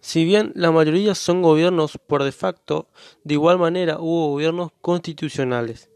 Si 0.00 0.24
bien 0.24 0.52
la 0.54 0.70
mayoría 0.70 1.16
son 1.16 1.42
gobiernos 1.42 1.98
por 2.06 2.22
de 2.22 2.30
facto, 2.30 2.86
de 3.24 3.34
igual 3.34 3.58
manera 3.58 3.98
hubo 3.98 4.28
gobiernos 4.28 4.70
constitucionales. 4.80 5.90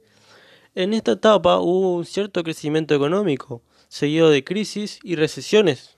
En 0.74 0.94
esta 0.94 1.12
etapa 1.12 1.60
hubo 1.60 1.94
un 1.94 2.04
cierto 2.04 2.42
crecimiento 2.42 2.92
económico, 2.92 3.62
seguido 3.86 4.30
de 4.30 4.42
crisis 4.42 4.98
y 5.04 5.14
recesiones, 5.14 5.96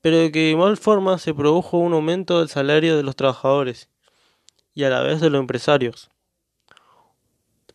pero 0.00 0.18
de 0.18 0.32
que 0.32 0.40
de 0.40 0.50
igual 0.50 0.76
forma 0.76 1.18
se 1.18 1.34
produjo 1.34 1.78
un 1.78 1.92
aumento 1.92 2.38
del 2.38 2.48
salario 2.48 2.96
de 2.96 3.02
los 3.02 3.16
trabajadores 3.16 3.88
y 4.74 4.84
a 4.84 4.90
la 4.90 5.00
vez 5.00 5.20
de 5.20 5.30
los 5.30 5.40
empresarios. 5.40 6.10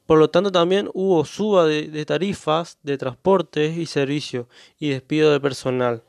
Por 0.06 0.20
lo 0.20 0.30
tanto, 0.30 0.52
también 0.52 0.90
hubo 0.94 1.26
suba 1.26 1.66
de, 1.66 2.06
tarifas 2.06 2.78
de 2.84 2.98
transporte 2.98 3.68
y 3.68 3.88
servicios 3.88 4.48
y 4.80 4.90
despido 4.90 5.32
de 5.32 5.40
personal. 5.40 6.04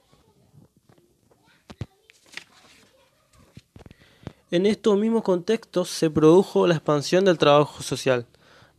En 4.51 4.67
estos 4.67 4.99
mismos 4.99 5.23
contextos 5.23 5.89
se 5.89 6.11
produjo 6.11 6.67
la 6.67 6.75
expansión 6.75 7.25
del 7.25 7.39
trabajo 7.39 7.83
social, 7.83 8.27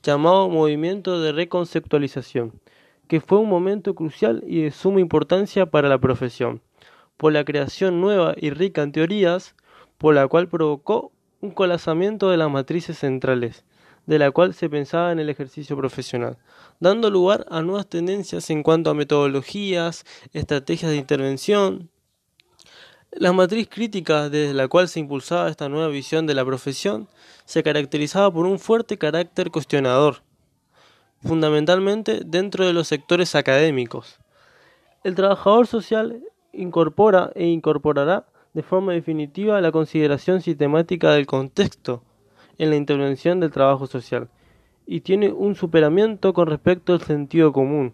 llamado 0.01 0.50
movimiento 0.50 1.20
de 1.20 1.32
reconceptualización, 1.32 2.53
que 3.08 3.20
fue 3.20 3.39
un 3.39 3.50
momento 3.50 3.94
crucial 3.94 4.44
y 4.48 4.62
de 4.62 4.72
suma 4.72 5.01
importancia 5.01 5.65
para 5.65 5.89
la 5.89 5.98
profesión, 5.98 6.62
por 7.17 7.33
la 7.33 7.43
creación 7.43 8.00
nueva 8.00 8.33
y 8.38 8.51
rica 8.51 8.83
en 8.83 8.91
teorías, 8.91 9.55
por 9.97 10.15
la 10.15 10.27
cual 10.27 10.47
provocó 10.47 11.12
un 11.41 11.51
colapsamiento 11.51 12.29
de 12.29 12.38
las 12.38 12.50
matrices 12.50 13.00
centrales, 13.00 13.65
de 14.05 14.19
la 14.19 14.31
cual 14.31 14.53
se 14.53 14.69
pensaba 14.69 15.12
en 15.12 15.19
el 15.19 15.29
ejercicio 15.29 15.75
profesional, 15.75 16.38
dando 16.79 17.09
lugar 17.09 17.45
a 17.50 17.62
nuevas 17.62 17.88
tendencias 17.88 18.50
en 18.50 18.63
cuanto 18.63 18.89
a 18.89 18.93
metodologías, 18.93 20.05
estrategias 20.33 20.91
de 20.91 20.97
intervención. 20.97 21.89
La 23.12 23.33
matriz 23.33 23.67
crítica 23.69 24.29
desde 24.29 24.53
la 24.53 24.67
cual 24.67 24.88
se 24.88 25.00
impulsaba 25.00 25.50
esta 25.50 25.69
nueva 25.69 25.88
visión 25.88 26.27
de 26.27 26.36
la 26.36 26.45
profesión 26.45 27.07
se 27.45 27.63
caracterizaba 27.63 28.31
por 28.31 28.45
un 28.45 28.59
fuerte 28.59 28.97
carácter 28.97 29.51
cuestionador, 29.51 30.21
fundamentalmente 31.24 32.21
dentro 32.25 32.65
de 32.65 32.74
los 32.74 32.88
sectores 32.88 33.36
académicos. 33.36 34.19
El 35.03 35.15
trabajador 35.15 35.67
social 35.67 36.21
incorpora 36.58 37.32
e 37.36 37.46
incorporará 37.48 38.26
de 38.54 38.64
forma 38.64 38.94
definitiva 38.94 39.62
la 39.62 39.72
consideración 39.72 40.42
sistemática 40.42 41.12
del 41.12 41.26
contexto 41.26 42.04
en 42.58 42.70
la 42.72 42.76
intervención 42.76 43.40
del 43.40 43.52
trabajo 43.52 43.88
social 43.88 44.30
y 44.86 45.02
tiene 45.02 45.32
un 45.32 45.56
superamiento 45.56 46.34
con 46.34 46.48
respecto 46.48 46.94
al 46.94 47.02
sentido 47.02 47.52
común 47.54 47.94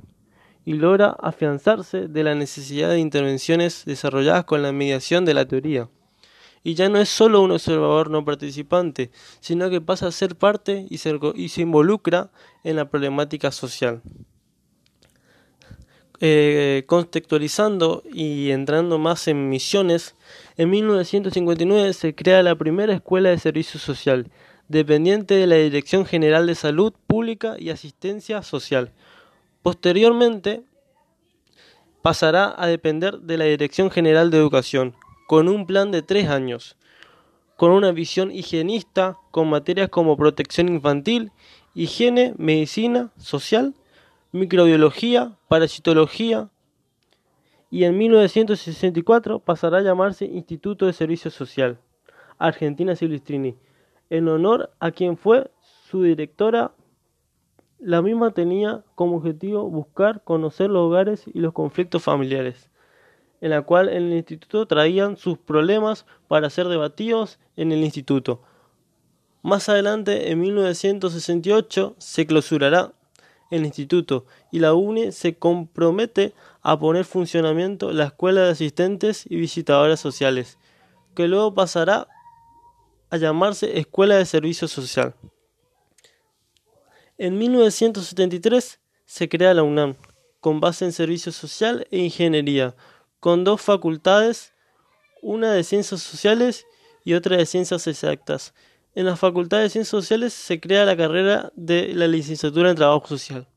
y 0.66 0.74
logra 0.74 1.18
afianzarse 1.20 2.08
de 2.08 2.24
la 2.24 2.36
necesidad 2.36 2.90
de 2.90 3.00
intervenciones 3.00 3.84
desarrolladas 3.86 4.46
con 4.46 4.62
la 4.62 4.72
mediación 4.72 5.26
de 5.26 5.34
la 5.34 5.46
teoría. 5.46 5.90
Y 6.64 6.76
ya 6.76 6.88
no 6.88 6.98
es 7.00 7.10
solo 7.10 7.42
un 7.42 7.52
observador 7.52 8.10
no 8.10 8.24
participante, 8.24 9.12
sino 9.42 9.70
que 9.70 9.82
pasa 9.82 10.08
a 10.08 10.12
ser 10.12 10.38
parte 10.38 10.86
y 10.90 11.00
se, 11.00 11.62
involucra 11.62 12.32
en 12.64 12.78
la 12.78 12.90
problemática 12.90 13.52
social. 13.52 14.02
Eh, 16.26 16.86
contextualizando 16.86 18.02
y 18.10 18.52
entrando 18.52 18.98
más 18.98 19.28
en 19.28 19.50
misiones, 19.50 20.16
en 20.56 20.70
1959 20.70 21.92
se 21.92 22.16
crea 22.16 22.42
la 22.44 22.56
primera 22.56 22.94
escuela 22.94 23.28
de 23.28 23.38
servicio 23.38 23.78
social, 23.78 24.32
dependiente 24.70 25.34
de 25.34 25.48
la 25.48 25.58
Dirección 25.58 26.06
General 26.06 26.48
de 26.48 26.56
Salud 26.56 26.94
Pública 27.08 27.58
y 27.60 27.72
Asistencia 27.72 28.42
Social. 28.42 28.94
Posteriormente 29.64 30.64
pasará 32.02 32.56
a 32.58 32.68
depender 32.68 33.20
de 33.20 33.38
la 33.38 33.44
Dirección 33.44 33.92
General 33.92 34.32
de 34.32 34.38
Educación, 34.38 34.96
con 35.28 35.50
un 35.50 35.68
plan 35.68 35.92
de 35.92 36.04
tres 36.04 36.30
años, 36.30 36.78
con 37.58 37.72
una 37.72 37.92
visión 37.92 38.32
higienista 38.32 39.18
con 39.30 39.50
materias 39.50 39.90
como 39.90 40.16
protección 40.16 40.70
infantil, 40.70 41.34
higiene, 41.76 42.34
medicina, 42.38 43.12
social, 43.18 43.76
microbiología, 44.34 45.38
parasitología 45.48 46.50
y 47.70 47.86
en 47.86 47.98
1964 47.98 49.40
pasará 49.40 49.78
a 49.78 49.82
llamarse 49.82 50.26
Instituto 50.26 50.88
de 50.88 50.94
Servicio 50.94 51.32
Social, 51.32 51.80
Argentina 52.40 52.96
Silvestrini, 52.96 53.56
en 54.10 54.28
honor 54.28 54.72
a 54.80 54.92
quien 54.92 55.18
fue 55.18 55.52
su 55.90 56.04
directora. 56.04 56.74
La 57.80 58.02
misma 58.02 58.32
tenía 58.32 58.84
como 58.96 59.18
objetivo 59.18 59.70
buscar 59.70 60.24
conocer 60.24 60.70
los 60.70 60.82
hogares 60.82 61.26
y 61.32 61.40
los 61.40 61.54
conflictos 61.54 62.02
familiares, 62.02 62.72
en 63.40 63.52
la 63.52 63.62
cual 63.62 63.88
en 63.90 64.04
el 64.04 64.14
instituto 64.14 64.66
traían 64.66 65.16
sus 65.16 65.38
problemas 65.38 66.08
para 66.28 66.50
ser 66.50 66.68
debatidos 66.68 67.40
en 67.56 67.72
el 67.72 67.84
instituto. 67.84 68.42
Más 69.44 69.70
adelante, 69.70 70.32
en 70.32 70.40
1968, 70.40 71.96
se 72.00 72.26
clausurará 72.26 72.94
el 73.50 73.66
instituto 73.66 74.26
y 74.52 74.60
la 74.60 74.74
UNE 74.74 75.12
se 75.12 75.36
compromete 75.38 76.34
a 76.62 76.80
poner 76.80 77.02
en 77.02 77.06
funcionamiento 77.06 77.92
la 77.92 78.06
escuela 78.06 78.42
de 78.42 78.52
asistentes 78.52 79.26
y 79.30 79.36
visitadoras 79.36 80.00
sociales, 80.00 80.58
que 81.16 81.28
luego 81.28 81.54
pasará 81.54 82.08
a 83.10 83.18
llamarse 83.18 83.78
Escuela 83.78 84.16
de 84.16 84.26
Servicio 84.26 84.68
Social. 84.68 85.14
En 87.18 87.38
1973 87.38 88.80
se 89.06 89.30
crea 89.30 89.54
la 89.54 89.64
UNAM, 89.64 89.96
con 90.40 90.60
base 90.60 90.86
en 90.86 90.92
Servicio 90.92 91.32
Social 91.32 91.88
e 91.92 92.00
Ingeniería, 92.00 92.76
con 93.20 93.44
dos 93.44 93.62
facultades, 93.62 94.54
una 95.22 95.54
de 95.54 95.64
Ciencias 95.64 96.02
Sociales 96.02 96.66
y 97.06 97.14
otra 97.14 97.38
de 97.38 97.46
Ciencias 97.46 97.88
Exactas, 97.88 98.54
en 98.96 99.06
la 99.06 99.16
Facultad 99.16 99.60
de 99.60 99.70
Ciencias 99.70 99.90
Sociales 99.90 100.34
se 100.34 100.60
crea 100.60 100.86
la 100.86 100.96
carrera 100.96 101.52
de 101.56 101.94
la 101.94 102.08
licenciatura 102.08 102.70
en 102.70 102.76
Trabajo 102.76 103.08
Social. 103.08 103.48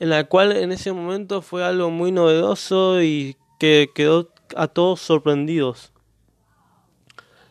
en 0.00 0.08
la 0.08 0.24
cual 0.24 0.50
en 0.50 0.72
ese 0.72 0.90
momento 0.90 1.40
fue 1.40 1.64
algo 1.64 1.88
muy 1.88 2.10
novedoso 2.10 3.00
y 3.00 3.36
que 3.60 3.90
quedó 3.94 4.28
a 4.56 4.66
todos 4.66 5.00
sorprendidos. 5.00 5.92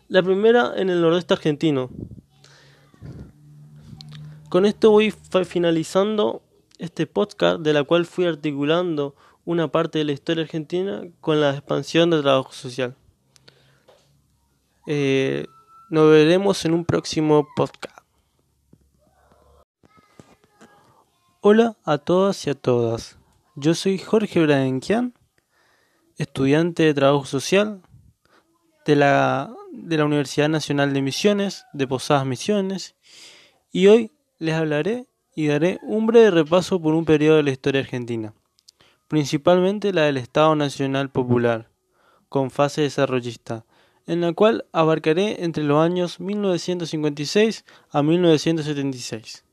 La 0.09 0.21
primera 0.21 0.73
en 0.75 0.89
el 0.89 0.99
noroeste 1.01 1.33
argentino. 1.33 1.89
Con 4.49 4.65
esto 4.65 4.91
voy 4.91 5.13
finalizando 5.45 6.43
este 6.79 7.07
podcast 7.07 7.61
de 7.61 7.71
la 7.71 7.85
cual 7.85 8.05
fui 8.05 8.25
articulando 8.25 9.15
una 9.45 9.69
parte 9.69 9.99
de 9.99 10.05
la 10.05 10.11
historia 10.11 10.43
argentina 10.43 11.01
con 11.21 11.39
la 11.39 11.51
expansión 11.51 12.09
del 12.09 12.23
trabajo 12.23 12.51
social. 12.51 12.95
Eh, 14.85 15.47
nos 15.93 16.09
veremos 16.09 16.65
en 16.65 16.73
un 16.73 16.85
próximo 16.85 17.47
podcast. 17.55 17.99
Hola 21.39 21.77
a 21.83 21.99
todas 21.99 22.47
y 22.47 22.49
a 22.49 22.55
todas. 22.55 23.19
Yo 23.55 23.75
soy 23.75 23.99
Jorge 23.99 24.41
Bradenquian, 24.41 25.13
estudiante 26.17 26.81
de 26.81 26.95
trabajo 26.95 27.25
social 27.25 27.83
de 28.87 28.95
la, 28.95 29.53
de 29.71 29.97
la 29.97 30.05
Universidad 30.05 30.49
Nacional 30.49 30.93
de 30.93 31.03
Misiones, 31.03 31.67
de 31.73 31.85
Posadas 31.85 32.25
Misiones, 32.25 32.95
y 33.71 33.85
hoy 33.85 34.09
les 34.39 34.55
hablaré 34.55 35.05
y 35.35 35.45
daré 35.45 35.79
un 35.83 36.07
breve 36.07 36.31
repaso 36.31 36.81
por 36.81 36.95
un 36.95 37.05
periodo 37.05 37.37
de 37.37 37.43
la 37.43 37.51
historia 37.51 37.81
argentina, 37.81 38.33
principalmente 39.07 39.93
la 39.93 40.05
del 40.05 40.17
Estado 40.17 40.55
Nacional 40.55 41.11
Popular, 41.11 41.69
con 42.29 42.49
fase 42.49 42.81
desarrollista, 42.81 43.67
en 44.07 44.21
la 44.21 44.33
cual 44.33 44.65
abarcaré 44.71 45.43
entre 45.43 45.63
los 45.63 45.79
años 45.79 46.19
1956 46.19 47.65
a 47.89 48.03
1976. 48.03 49.43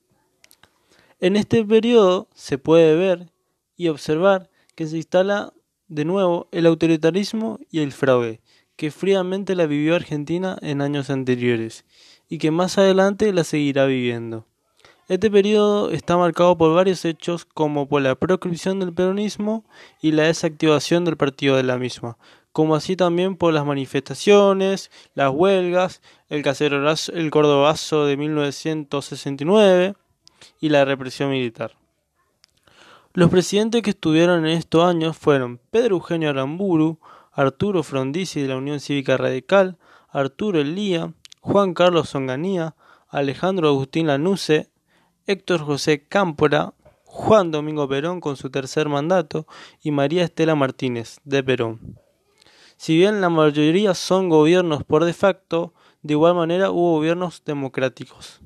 En 1.21 1.37
este 1.37 1.65
periodo 1.65 2.29
se 2.35 2.59
puede 2.59 2.95
ver 2.97 3.31
y 3.77 3.89
observar 3.89 4.51
que 4.75 4.87
se 4.87 4.97
instala 4.97 5.53
de 5.89 6.05
nuevo 6.05 6.49
el 6.53 6.67
autoritarismo 6.67 7.59
y 7.71 7.81
el 7.81 7.93
fraude, 7.93 8.41
que 8.77 8.91
fríamente 8.91 9.55
la 9.55 9.67
vivió 9.67 9.95
Argentina 9.95 10.57
en 10.63 10.81
años 10.81 11.11
anteriores 11.11 11.85
y 12.29 12.39
que 12.39 12.51
más 12.51 12.79
adelante 12.79 13.33
la 13.33 13.45
seguirá 13.45 13.85
viviendo. 13.87 14.47
Este 15.09 15.29
periodo 15.29 15.91
está 15.91 16.17
marcado 16.17 16.57
por 16.57 16.73
varios 16.73 17.05
hechos 17.05 17.45
como 17.45 17.89
por 17.89 18.01
la 18.01 18.15
proscripción 18.15 18.79
del 18.79 18.95
peronismo 18.95 19.65
y 20.01 20.13
la 20.13 20.23
desactivación 20.23 21.05
del 21.05 21.17
partido 21.17 21.57
de 21.57 21.65
la 21.65 21.79
misma, 21.79 22.17
como 22.53 22.75
así 22.75 22.97
también 22.97 23.37
por 23.37 23.53
las 23.53 23.65
manifestaciones, 23.65 24.91
las 25.15 25.31
huelgas, 25.31 26.03
el 26.29 26.43
cacerolazo, 26.43 27.13
el 27.13 27.31
cordobazo 27.31 28.07
de 28.07 28.17
1969 28.17 29.95
y 30.61 30.69
la 30.69 30.85
represión 30.85 31.31
militar. 31.31 31.77
Los 33.13 33.31
presidentes 33.31 33.83
que 33.83 33.91
estuvieron 33.91 34.47
en 34.47 34.57
estos 34.57 34.85
años 34.85 35.17
fueron 35.17 35.61
Pedro 35.71 35.97
Eugenio 35.97 36.31
Aramburu, 36.31 37.01
Arturo 37.33 37.83
Frondizi 37.83 38.41
de 38.41 38.49
la 38.49 38.57
Unión 38.57 38.81
Cívica 38.81 39.17
Radical, 39.17 39.79
Arturo 40.09 40.61
Elía, 40.61 41.13
Juan 41.41 41.75
Carlos 41.75 42.11
Zonganía, 42.11 42.75
Alejandro 43.09 43.69
Agustín 43.69 44.07
Lanusse, 44.07 44.71
Héctor 45.27 45.61
José 45.61 46.07
Cámpora, 46.07 46.75
Juan 47.05 47.51
Domingo 47.51 47.89
Perón 47.89 48.21
con 48.21 48.37
su 48.37 48.51
tercer 48.51 48.89
mandato 48.89 49.47
y 49.83 49.91
María 49.91 50.23
Estela 50.23 50.55
Martínez 50.55 51.19
de 51.25 51.43
Perón. 51.43 51.99
Si 52.81 52.97
bien 52.97 53.21
la 53.21 53.29
mayoría 53.29 53.93
son 53.93 54.31
gobiernos 54.31 54.85
por 54.85 55.05
de 55.05 55.13
facto, 55.13 55.75
de 56.01 56.15
igual 56.15 56.35
manera 56.35 56.71
hubo 56.71 56.93
gobiernos 56.95 57.43
democráticos. 57.45 58.41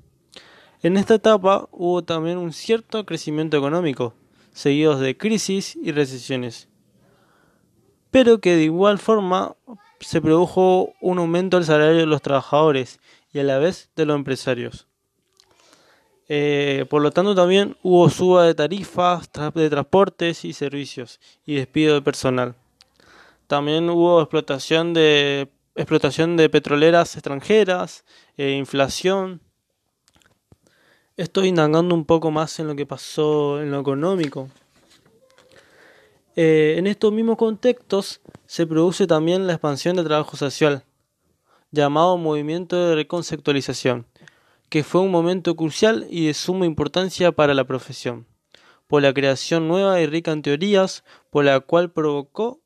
En 0.82 0.96
esta 0.96 1.14
etapa 1.14 1.68
hubo 1.70 2.02
también 2.02 2.38
un 2.38 2.52
cierto 2.52 3.06
crecimiento 3.06 3.56
económico, 3.56 4.12
seguidos 4.52 4.98
de 4.98 5.16
crisis 5.16 5.76
y 5.80 5.92
recesiones, 5.92 6.68
pero 8.10 8.40
que 8.40 8.56
de 8.56 8.64
igual 8.64 8.98
forma 8.98 9.54
se 10.00 10.20
produjo 10.20 10.94
un 11.00 11.18
aumento 11.18 11.56
del 11.56 11.66
salario 11.66 11.98
de 11.98 12.06
los 12.06 12.20
trabajadores 12.20 12.98
y 13.32 13.38
a 13.38 13.44
la 13.44 13.58
vez 13.58 13.88
de 13.94 14.04
los 14.04 14.16
empresarios. 14.16 14.88
Eh, 16.28 16.86
por 16.90 17.02
lo 17.02 17.12
tanto, 17.12 17.36
también 17.36 17.76
hubo 17.84 18.10
suba 18.10 18.46
de 18.46 18.56
tarifas 18.56 19.30
de 19.54 19.70
transportes 19.70 20.44
y 20.44 20.54
servicios 20.54 21.20
y 21.46 21.54
despido 21.54 21.94
de 21.94 22.02
personal. 22.02 22.56
También 23.46 23.88
hubo 23.90 24.20
explotación 24.20 24.94
de 24.94 25.50
explotación 25.74 26.36
de 26.36 26.48
petroleras 26.48 27.14
extranjeras, 27.16 28.04
e 28.36 28.52
inflación. 28.52 29.40
Estoy 31.16 31.48
indagando 31.48 31.94
un 31.94 32.04
poco 32.04 32.30
más 32.30 32.58
en 32.58 32.66
lo 32.68 32.76
que 32.76 32.86
pasó 32.86 33.60
en 33.60 33.70
lo 33.70 33.80
económico. 33.80 34.48
Eh, 36.36 36.74
en 36.78 36.86
estos 36.86 37.12
mismos 37.12 37.36
contextos 37.36 38.20
se 38.46 38.66
produce 38.66 39.06
también 39.06 39.46
la 39.46 39.52
expansión 39.54 39.96
del 39.96 40.06
trabajo 40.06 40.36
social, 40.36 40.84
llamado 41.70 42.16
movimiento 42.18 42.76
de 42.76 42.94
reconceptualización 42.96 44.06
que 44.74 44.82
fue 44.82 45.02
un 45.02 45.12
momento 45.12 45.54
crucial 45.54 46.04
y 46.10 46.26
de 46.26 46.34
suma 46.34 46.66
importancia 46.66 47.30
para 47.30 47.54
la 47.54 47.62
profesión, 47.62 48.26
por 48.88 49.02
la 49.02 49.14
creación 49.14 49.68
nueva 49.68 50.00
y 50.00 50.06
rica 50.06 50.32
en 50.32 50.42
teorías, 50.42 51.04
por 51.30 51.44
la 51.44 51.60
cual 51.60 51.92
provocó 51.92 52.60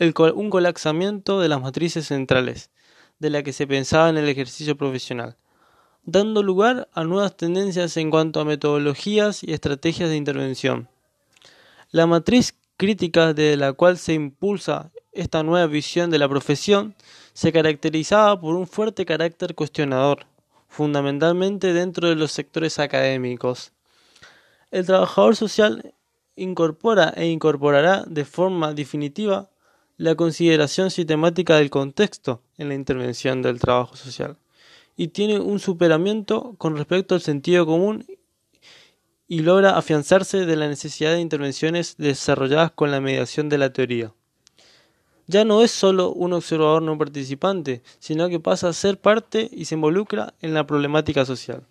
un 0.00 0.50
colapsamiento 0.50 1.40
de 1.40 1.48
las 1.48 1.60
matrices 1.60 2.06
centrales, 2.06 2.70
de 3.18 3.28
la 3.28 3.42
que 3.42 3.52
se 3.52 3.66
pensaba 3.66 4.08
en 4.08 4.16
el 4.16 4.28
ejercicio 4.28 4.76
profesional, 4.76 5.36
dando 6.04 6.42
lugar 6.42 6.88
a 6.94 7.04
nuevas 7.04 7.36
tendencias 7.36 7.96
en 7.98 8.10
cuanto 8.10 8.40
a 8.40 8.46
metodologías 8.46 9.44
y 9.44 9.52
estrategias 9.52 10.08
de 10.08 10.16
intervención. 10.16 10.88
La 11.90 12.06
matriz 12.06 12.56
crítica 12.78 13.34
de 13.34 13.58
la 13.58 13.74
cual 13.74 13.98
se 13.98 14.14
impulsa 14.14 14.90
esta 15.12 15.42
nueva 15.42 15.66
visión 15.66 16.10
de 16.10 16.18
la 16.18 16.28
profesión 16.28 16.94
se 17.34 17.52
caracterizaba 17.52 18.40
por 18.40 18.54
un 18.54 18.66
fuerte 18.66 19.04
carácter 19.04 19.54
cuestionador, 19.54 20.24
fundamentalmente 20.66 21.74
dentro 21.74 22.08
de 22.08 22.14
los 22.14 22.32
sectores 22.32 22.78
académicos. 22.78 23.72
El 24.70 24.86
trabajador 24.86 25.36
social 25.36 25.94
incorpora 26.36 27.12
e 27.16 27.26
incorporará 27.26 28.04
de 28.06 28.24
forma 28.24 28.72
definitiva 28.72 29.50
la 30.00 30.14
consideración 30.14 30.90
sistemática 30.90 31.56
del 31.56 31.68
contexto 31.68 32.40
en 32.56 32.68
la 32.68 32.74
intervención 32.74 33.42
del 33.42 33.60
trabajo 33.60 33.96
social 33.96 34.38
y 34.96 35.08
tiene 35.08 35.38
un 35.38 35.58
superamiento 35.58 36.54
con 36.56 36.74
respecto 36.74 37.14
al 37.14 37.20
sentido 37.20 37.66
común 37.66 38.06
y 39.28 39.40
logra 39.40 39.76
afianzarse 39.76 40.46
de 40.46 40.56
la 40.56 40.68
necesidad 40.68 41.12
de 41.12 41.20
intervenciones 41.20 41.96
desarrolladas 41.98 42.70
con 42.70 42.90
la 42.90 43.02
mediación 43.02 43.50
de 43.50 43.58
la 43.58 43.74
teoría 43.74 44.14
ya 45.26 45.44
no 45.44 45.62
es 45.62 45.70
solo 45.70 46.12
un 46.12 46.32
observador 46.32 46.80
no 46.82 46.96
participante, 46.96 47.82
sino 47.98 48.30
que 48.30 48.40
pasa 48.40 48.68
a 48.68 48.72
ser 48.72 48.98
parte 48.98 49.50
y 49.52 49.66
se 49.66 49.74
involucra 49.74 50.32
en 50.40 50.54
la 50.54 50.66
problemática 50.66 51.26
social. 51.26 51.62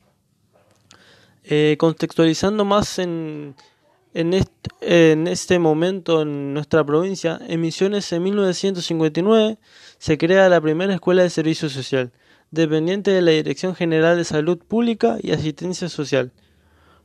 Eh, 1.44 1.76
contextualizando 1.80 2.64
más 2.64 3.00
en, 3.00 3.56
en, 4.14 5.28
este 5.28 5.60
momento 5.60 6.22
en 6.22 6.54
nuestra 6.54 6.84
provincia, 6.84 7.40
en 7.48 7.62
Misiones 7.62 8.12
en 8.12 8.24
1959 8.24 9.58
se 9.98 10.18
crea 10.18 10.50
la 10.50 10.62
primera 10.62 10.94
escuela 10.94 11.24
de 11.24 11.30
servicio 11.30 11.70
social, 11.70 12.12
dependiente 12.52 13.12
de 13.12 13.22
la 13.22 13.32
Dirección 13.32 13.76
General 13.76 14.18
de 14.18 14.24
Salud 14.24 14.58
Pública 14.58 15.18
y 15.22 15.32
Asistencia 15.32 15.90
Social. 15.90 16.32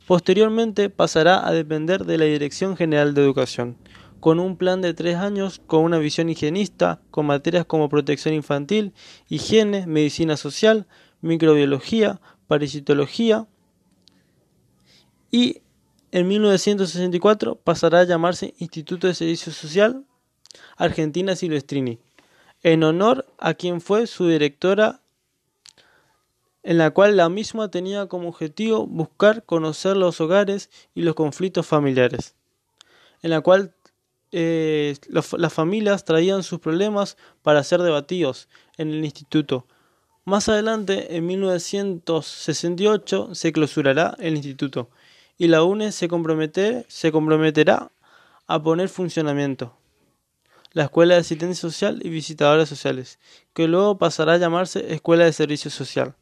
Posteriormente 0.07 0.89
pasará 0.89 1.47
a 1.47 1.51
depender 1.51 2.05
de 2.05 2.17
la 2.17 2.25
Dirección 2.25 2.77
General 2.77 3.13
de 3.13 3.21
Educación 3.21 3.77
con 4.19 4.39
un 4.39 4.57
plan 4.57 4.81
de 4.81 4.95
tres 4.95 5.17
años 5.17 5.61
con 5.67 5.83
una 5.83 5.99
visión 5.99 6.29
higienista, 6.29 6.99
con 7.11 7.27
materias 7.27 7.65
como 7.65 7.89
protección 7.89 8.33
infantil, 8.33 8.91
higiene, 9.29 9.85
medicina 9.85 10.35
social, 10.35 10.87
microbiología, 11.21 12.19
parasitología 12.47 13.45
y 15.29 15.61
en 16.15 16.27
1964 16.29 17.57
pasará 17.57 17.99
a 17.99 18.05
llamarse 18.05 18.53
Instituto 18.59 19.07
de 19.07 19.13
Servicio 19.13 19.51
Social 19.51 20.05
Argentina 20.77 21.35
Silvestrini, 21.35 21.99
en 22.63 22.85
honor 22.85 23.25
a 23.37 23.53
quien 23.53 23.81
fue 23.81 24.07
su 24.07 24.29
directora 24.29 25.01
en 26.63 26.77
la 26.77 26.91
cual 26.91 27.17
la 27.17 27.27
misma 27.27 27.69
tenía 27.69 28.07
como 28.07 28.29
objetivo 28.29 28.87
buscar 28.87 29.43
conocer 29.43 29.97
los 29.97 30.21
hogares 30.21 30.69
y 30.93 31.01
los 31.01 31.15
conflictos 31.15 31.67
familiares, 31.67 32.33
en 33.21 33.31
la 33.31 33.41
cual 33.41 33.73
eh, 34.31 34.95
las 35.09 35.53
familias 35.53 36.05
traían 36.05 36.43
sus 36.43 36.61
problemas 36.61 37.17
para 37.41 37.61
ser 37.61 37.81
debatidos 37.81 38.47
en 38.77 38.91
el 38.91 39.03
instituto. 39.03 39.67
Más 40.23 40.47
adelante, 40.47 41.17
en 41.17 41.25
1968, 41.25 43.35
se 43.35 43.51
clausurará 43.51 44.15
el 44.17 44.37
instituto 44.37 44.89
y 45.37 45.47
la 45.47 45.63
UNE 45.63 45.91
se, 45.91 46.07
comprometerá 46.07 47.91
a 48.47 48.63
poner 48.63 48.89
funcionamiento 48.89 49.75
la 50.75 50.83
Escuela 50.83 51.13
de 51.13 51.21
Asistencia 51.21 51.61
Social 51.61 52.01
y 52.03 52.09
Visitadoras 52.09 52.67
Sociales, 52.67 53.17
que 53.53 53.67
luego 53.67 53.97
pasará 53.97 54.33
a 54.33 54.37
llamarse 54.37 54.93
Escuela 54.93 55.23
de 55.23 55.31
Servicio 55.31 55.71
Social. 55.71 56.15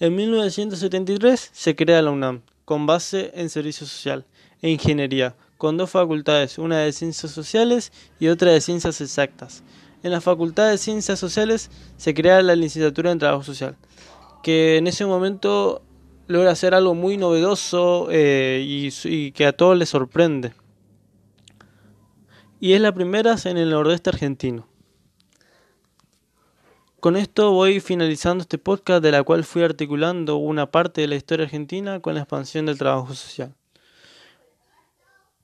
En 0.00 0.16
1973 0.16 1.50
se 1.52 1.76
crea 1.76 2.00
la 2.00 2.10
UNAM, 2.10 2.40
con 2.64 2.86
base 2.86 3.30
en 3.34 3.50
servicio 3.50 3.86
social, 3.86 4.24
e 4.62 4.70
ingeniería, 4.70 5.36
con 5.58 5.76
dos 5.76 5.90
facultades, 5.90 6.56
una 6.56 6.78
de 6.78 6.92
ciencias 6.92 7.32
sociales 7.32 7.92
y 8.18 8.28
otra 8.28 8.52
de 8.52 8.62
ciencias 8.62 9.00
exactas. 9.02 9.62
En 10.02 10.10
la 10.10 10.22
Facultad 10.22 10.70
de 10.70 10.78
Ciencias 10.78 11.18
Sociales 11.18 11.70
se 11.98 12.14
crea 12.14 12.40
la 12.40 12.56
licenciatura 12.56 13.12
en 13.12 13.18
Trabajo 13.18 13.44
Social, 13.44 13.76
que 14.42 14.78
en 14.78 14.86
ese 14.86 15.04
momento 15.04 15.82
logra 16.32 16.50
hacer 16.50 16.74
algo 16.74 16.94
muy 16.94 17.16
novedoso 17.16 18.08
eh, 18.10 18.64
y, 18.66 19.32
que 19.32 19.46
a 19.46 19.52
todos 19.52 19.76
les 19.76 19.90
sorprende. 19.90 20.52
Y 22.58 22.72
es 22.72 22.80
la 22.80 22.92
primera 22.92 23.36
en 23.44 23.56
el 23.56 23.70
nordeste 23.70 24.10
argentino. 24.10 24.66
Con 27.00 27.16
esto 27.16 27.52
voy 27.52 27.80
finalizando 27.80 28.42
este 28.42 28.58
podcast 28.58 29.02
de 29.02 29.10
la 29.10 29.22
cual 29.24 29.44
fui 29.44 29.62
articulando 29.62 30.36
una 30.36 30.70
parte 30.70 31.00
de 31.00 31.08
la 31.08 31.16
historia 31.16 31.44
argentina 31.44 32.00
con 32.00 32.14
la 32.14 32.20
expansión 32.20 32.66
del 32.66 32.78
trabajo 32.78 33.14
social. 33.14 33.54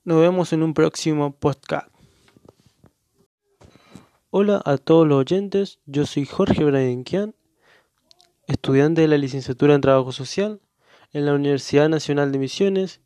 Nos 0.05 0.21
vemos 0.21 0.53
en 0.53 0.63
un 0.63 0.73
próximo 0.73 1.33
podcast. 1.33 1.89
Hola 4.31 4.63
a 4.65 4.79
todos 4.79 5.07
los 5.07 5.19
oyentes, 5.19 5.81
yo 5.87 6.07
soy 6.07 6.25
Jorge 6.27 6.65
Bradenquian, 6.65 7.35
estudiante 8.47 9.01
de 9.01 9.09
la 9.09 9.19
licenciatura 9.19 9.75
en 9.75 9.81
Trabajo 9.81 10.13
Social 10.13 10.61
en 11.13 11.27
la 11.27 11.35
Universidad 11.35 11.89
Nacional 11.89 12.33
de 12.33 12.39
Misiones, 12.39 13.01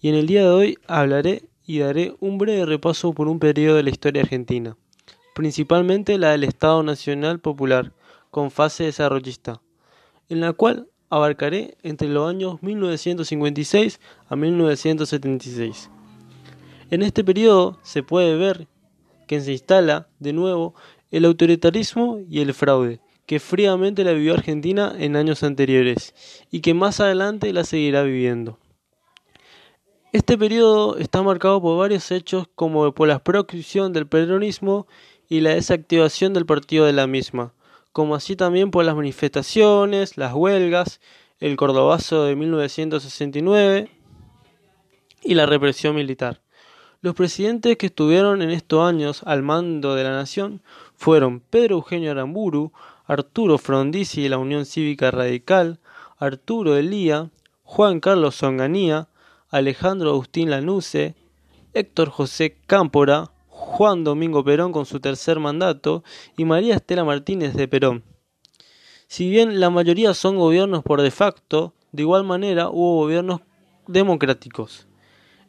y 0.00 0.08
en 0.08 0.14
el 0.14 0.26
día 0.26 0.42
de 0.42 0.48
hoy 0.48 0.78
hablaré 0.86 1.48
y 1.66 1.78
daré 1.78 2.14
un 2.20 2.38
breve 2.38 2.66
repaso 2.66 3.12
por 3.12 3.28
un 3.28 3.38
periodo 3.38 3.76
de 3.76 3.82
la 3.82 3.90
historia 3.90 4.22
argentina 4.22 4.76
principalmente 5.40 6.18
la 6.18 6.32
del 6.32 6.44
Estado 6.44 6.82
Nacional 6.82 7.40
Popular, 7.40 7.92
con 8.30 8.50
fase 8.50 8.84
desarrollista, 8.84 9.62
en 10.28 10.40
la 10.40 10.52
cual 10.52 10.88
abarcaré 11.08 11.76
entre 11.82 12.08
los 12.08 12.28
años 12.28 12.62
1956 12.62 14.00
a 14.28 14.36
1976. 14.36 15.90
En 16.90 17.02
este 17.02 17.24
periodo 17.24 17.78
se 17.82 18.02
puede 18.02 18.36
ver 18.36 18.68
que 19.26 19.40
se 19.40 19.52
instala 19.52 20.08
de 20.18 20.32
nuevo 20.32 20.74
el 21.10 21.24
autoritarismo 21.24 22.20
y 22.28 22.40
el 22.40 22.52
fraude, 22.54 23.00
que 23.30 23.38
fríamente 23.38 24.02
la 24.02 24.10
vivió 24.10 24.34
Argentina 24.34 24.92
en 24.98 25.14
años 25.14 25.44
anteriores 25.44 26.16
y 26.50 26.62
que 26.62 26.74
más 26.74 26.98
adelante 26.98 27.52
la 27.52 27.62
seguirá 27.62 28.02
viviendo. 28.02 28.58
Este 30.12 30.36
periodo 30.36 30.96
está 30.96 31.22
marcado 31.22 31.62
por 31.62 31.78
varios 31.78 32.10
hechos 32.10 32.48
como 32.56 32.92
por 32.92 33.06
la 33.06 33.22
proscripción 33.22 33.92
del 33.92 34.08
peronismo 34.08 34.88
y 35.28 35.42
la 35.42 35.54
desactivación 35.54 36.32
del 36.32 36.44
partido 36.44 36.86
de 36.86 36.92
la 36.92 37.06
misma, 37.06 37.54
como 37.92 38.16
así 38.16 38.34
también 38.34 38.72
por 38.72 38.84
las 38.84 38.96
manifestaciones, 38.96 40.16
las 40.16 40.34
huelgas, 40.34 41.00
el 41.38 41.56
Cordobazo 41.56 42.24
de 42.24 42.34
1969 42.34 43.90
y 45.22 45.34
la 45.34 45.46
represión 45.46 45.94
militar. 45.94 46.42
Los 47.00 47.14
presidentes 47.14 47.76
que 47.78 47.86
estuvieron 47.86 48.42
en 48.42 48.50
estos 48.50 48.86
años 48.86 49.22
al 49.24 49.42
mando 49.42 49.94
de 49.94 50.02
la 50.02 50.10
nación 50.10 50.62
fueron 50.96 51.40
Pedro 51.40 51.76
Eugenio 51.76 52.10
Aramburu, 52.10 52.72
Arturo 53.10 53.58
Frondizi 53.58 54.22
de 54.22 54.28
la 54.28 54.38
Unión 54.38 54.64
Cívica 54.64 55.10
Radical, 55.10 55.80
Arturo 56.16 56.76
Elía, 56.76 57.32
Juan 57.64 57.98
Carlos 57.98 58.36
Zonganía, 58.36 59.08
Alejandro 59.48 60.10
Agustín 60.10 60.48
Lanusse, 60.48 61.16
Héctor 61.74 62.10
José 62.10 62.56
Cámpora, 62.68 63.32
Juan 63.48 64.04
Domingo 64.04 64.44
Perón 64.44 64.70
con 64.70 64.86
su 64.86 65.00
tercer 65.00 65.40
mandato 65.40 66.04
y 66.36 66.44
María 66.44 66.76
Estela 66.76 67.02
Martínez 67.02 67.54
de 67.54 67.66
Perón. 67.66 68.04
Si 69.08 69.28
bien 69.28 69.58
la 69.58 69.70
mayoría 69.70 70.14
son 70.14 70.36
gobiernos 70.36 70.84
por 70.84 71.02
de 71.02 71.10
facto, 71.10 71.74
de 71.90 72.02
igual 72.02 72.22
manera 72.22 72.68
hubo 72.68 72.98
gobiernos 72.98 73.40
democráticos. 73.88 74.86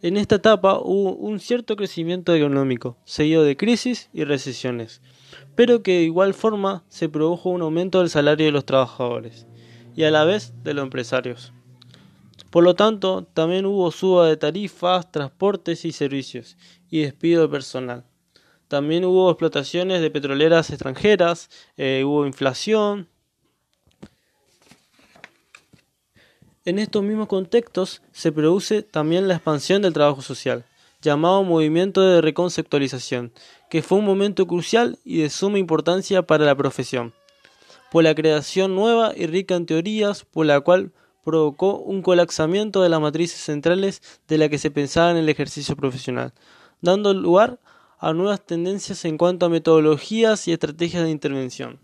En 0.02 0.17
esta 0.17 0.38
etapa 0.38 0.80
hubo 0.80 1.13
un 1.13 1.39
cierto 1.39 1.76
crecimiento 1.76 2.34
económico, 2.34 2.97
seguido 3.06 3.43
de 3.43 3.56
crisis 3.56 4.10
y 4.13 4.24
recesiones, 4.24 5.04
pero 5.56 5.84
que 5.84 6.00
de 6.00 6.04
igual 6.04 6.34
forma 6.34 6.84
se 6.89 7.10
produjo 7.10 7.50
un 7.50 7.62
aumento 7.62 8.00
del 8.00 8.10
salario 8.10 8.46
de 8.46 8.52
los 8.52 8.65
trabajadores 8.65 9.48
y 9.96 10.04
a 10.04 10.12
la 10.12 10.24
vez 10.24 10.54
de 10.63 10.74
los 10.74 10.84
empresarios. 10.84 11.54
Por 12.50 12.63
lo 12.65 12.76
tanto, 12.76 13.24
también 13.34 13.65
hubo 13.65 13.91
suba 13.91 14.28
de 14.28 14.36
tarifas, 14.36 15.10
transportes 15.12 15.86
y 15.86 15.94
servicios, 15.94 16.58
y 16.89 17.02
despido 17.02 17.44
de 17.44 17.48
personal. 17.48 18.04
También 18.67 19.06
hubo 19.06 19.30
explotaciones 19.30 20.02
de 20.02 20.12
petroleras 20.12 20.70
extranjeras, 20.70 21.50
eh, 21.78 22.04
hubo 22.06 22.26
inflación. 22.26 23.08
En 26.63 26.78
estos 26.78 27.04
mismos 27.04 27.28
contextos 27.28 28.02
se 28.12 28.32
produce 28.32 28.84
también 28.84 29.28
la 29.28 29.36
expansión 29.36 29.82
del 29.82 29.94
trabajo 29.94 30.22
social, 30.22 30.65
llamado 31.01 31.43
movimiento 31.43 32.01
de 32.01 32.21
reconceptualización, 32.21 33.33
que 33.69 33.81
fue 33.81 33.97
un 33.97 34.05
momento 34.05 34.45
crucial 34.47 34.99
y 35.03 35.17
de 35.17 35.29
suma 35.29 35.59
importancia 35.59 36.21
para 36.21 36.45
la 36.45 36.55
profesión, 36.55 37.13
por 37.91 38.03
la 38.03 38.15
creación 38.15 38.75
nueva 38.75 39.13
y 39.15 39.25
rica 39.25 39.55
en 39.55 39.65
teorías, 39.65 40.25
por 40.25 40.45
la 40.45 40.61
cual 40.61 40.91
provocó 41.23 41.77
un 41.77 42.01
colapsamiento 42.01 42.81
de 42.81 42.89
las 42.89 43.01
matrices 43.01 43.39
centrales 43.39 44.01
de 44.27 44.37
la 44.37 44.49
que 44.49 44.57
se 44.57 44.71
pensaba 44.71 45.11
en 45.11 45.17
el 45.17 45.29
ejercicio 45.29 45.75
profesional, 45.75 46.33
dando 46.81 47.13
lugar 47.13 47.59
a 47.99 48.13
nuevas 48.13 48.45
tendencias 48.45 49.05
en 49.05 49.17
cuanto 49.17 49.45
a 49.45 49.49
metodologías 49.49 50.47
y 50.47 50.53
estrategias 50.53 51.03
de 51.03 51.11
intervención. 51.11 51.79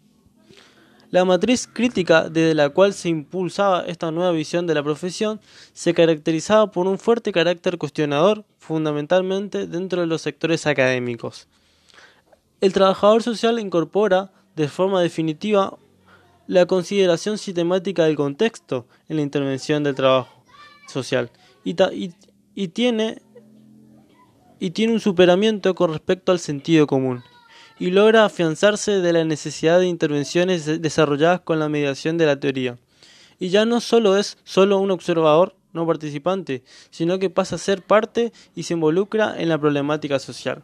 La 1.09 1.23
matriz 1.23 1.69
crítica 1.71 2.27
desde 2.27 2.53
la 2.53 2.69
cual 2.69 2.93
se 2.93 3.07
impulsaba 3.07 3.85
esta 3.85 4.11
nueva 4.11 4.31
visión 4.31 4.67
de 4.67 4.73
la 4.73 4.83
profesión 4.83 5.39
se 5.71 5.93
caracterizaba 5.93 6.69
por 6.69 6.85
un 6.85 6.99
fuerte 6.99 7.31
carácter 7.31 7.77
cuestionador, 7.77 8.43
fundamentalmente 8.57 9.67
dentro 9.67 10.01
de 10.01 10.07
los 10.07 10.21
sectores 10.21 10.67
académicos. 10.67 11.47
El 12.59 12.73
trabajador 12.73 13.23
social 13.23 13.57
incorpora, 13.57 14.33
de 14.57 14.67
forma 14.67 15.01
definitiva, 15.01 15.77
la 16.45 16.65
consideración 16.65 17.37
sistemática 17.37 18.03
del 18.03 18.17
contexto 18.17 18.85
en 19.07 19.17
la 19.17 19.21
intervención 19.21 19.83
del 19.83 19.95
trabajo 19.95 20.43
social 20.89 21.31
y, 21.63 21.73
tiene, 22.67 23.21
y 24.59 24.71
tiene 24.71 24.93
un 24.93 24.99
superamiento 24.99 25.73
con 25.73 25.91
respecto 25.91 26.33
al 26.33 26.39
sentido 26.39 26.85
común 26.85 27.23
y 27.79 27.91
logra 27.91 28.25
afianzarse 28.25 28.99
de 28.99 29.13
la 29.13 29.23
necesidad 29.23 29.79
de 29.79 29.87
intervenciones 29.87 30.81
desarrolladas 30.81 31.41
con 31.41 31.59
la 31.59 31.69
mediación 31.69 32.17
de 32.17 32.25
la 32.25 32.39
teoría. 32.39 32.77
Y 33.39 33.49
ya 33.49 33.65
no 33.65 33.81
solo 33.81 34.17
es 34.17 34.37
solo 34.43 34.79
un 34.79 34.91
observador 34.91 35.55
no 35.73 35.85
participante, 35.85 36.63
sino 36.89 37.19
que 37.19 37.29
pasa 37.29 37.55
a 37.55 37.59
ser 37.59 37.83
parte 37.83 38.33
y 38.55 38.63
se 38.63 38.73
involucra 38.73 39.39
en 39.39 39.49
la 39.49 39.59
problemática 39.59 40.17
social. 40.17 40.63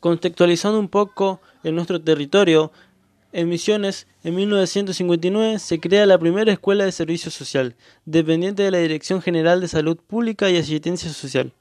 Contextualizando 0.00 0.78
un 0.78 0.88
poco 0.88 1.40
en 1.62 1.74
nuestro 1.74 2.00
territorio, 2.00 2.72
en 3.32 3.48
Misiones, 3.48 4.06
en 4.24 4.34
1959 4.34 5.58
se 5.58 5.80
crea 5.80 6.04
la 6.04 6.18
primera 6.18 6.52
escuela 6.52 6.84
de 6.84 6.92
servicio 6.92 7.30
social, 7.30 7.76
dependiente 8.04 8.62
de 8.62 8.70
la 8.70 8.78
Dirección 8.78 9.22
General 9.22 9.60
de 9.60 9.68
Salud 9.68 9.96
Pública 9.96 10.50
y 10.50 10.58
Asistencia 10.58 11.10
Social, 11.10 11.54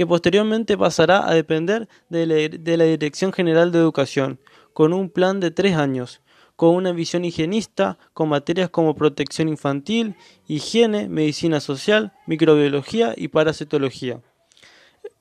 que 0.00 0.06
posteriormente 0.06 0.78
pasará 0.78 1.28
a 1.28 1.34
depender 1.34 1.86
de 2.08 2.24
la, 2.24 2.84
Dirección 2.84 3.34
General 3.34 3.70
de 3.70 3.80
Educación, 3.80 4.40
con 4.72 4.94
un 4.94 5.10
plan 5.10 5.40
de 5.40 5.50
tres 5.50 5.76
años, 5.76 6.22
con 6.56 6.74
una 6.74 6.92
visión 6.92 7.22
higienista, 7.22 7.98
con 8.14 8.30
materias 8.30 8.70
como 8.70 8.94
protección 8.94 9.50
infantil, 9.50 10.16
higiene, 10.48 11.10
medicina 11.10 11.60
social, 11.60 12.14
microbiología 12.26 13.12
y 13.14 13.28
parasitología. 13.28 14.22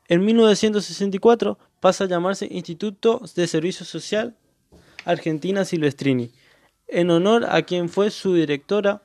En 0.07 0.23
1964 0.23 1.59
pasa 1.81 2.05
a 2.05 2.07
llamarse 2.07 2.47
Instituto 2.49 3.21
de 3.35 3.47
Servicio 3.47 3.85
Social 3.85 4.37
Argentina 5.03 5.65
Silvestrini, 5.65 6.31
en 6.87 7.11
honor 7.11 7.47
a 7.49 7.63
quien 7.63 7.89
fue 7.89 8.11
su 8.11 8.33
directora, 8.33 9.01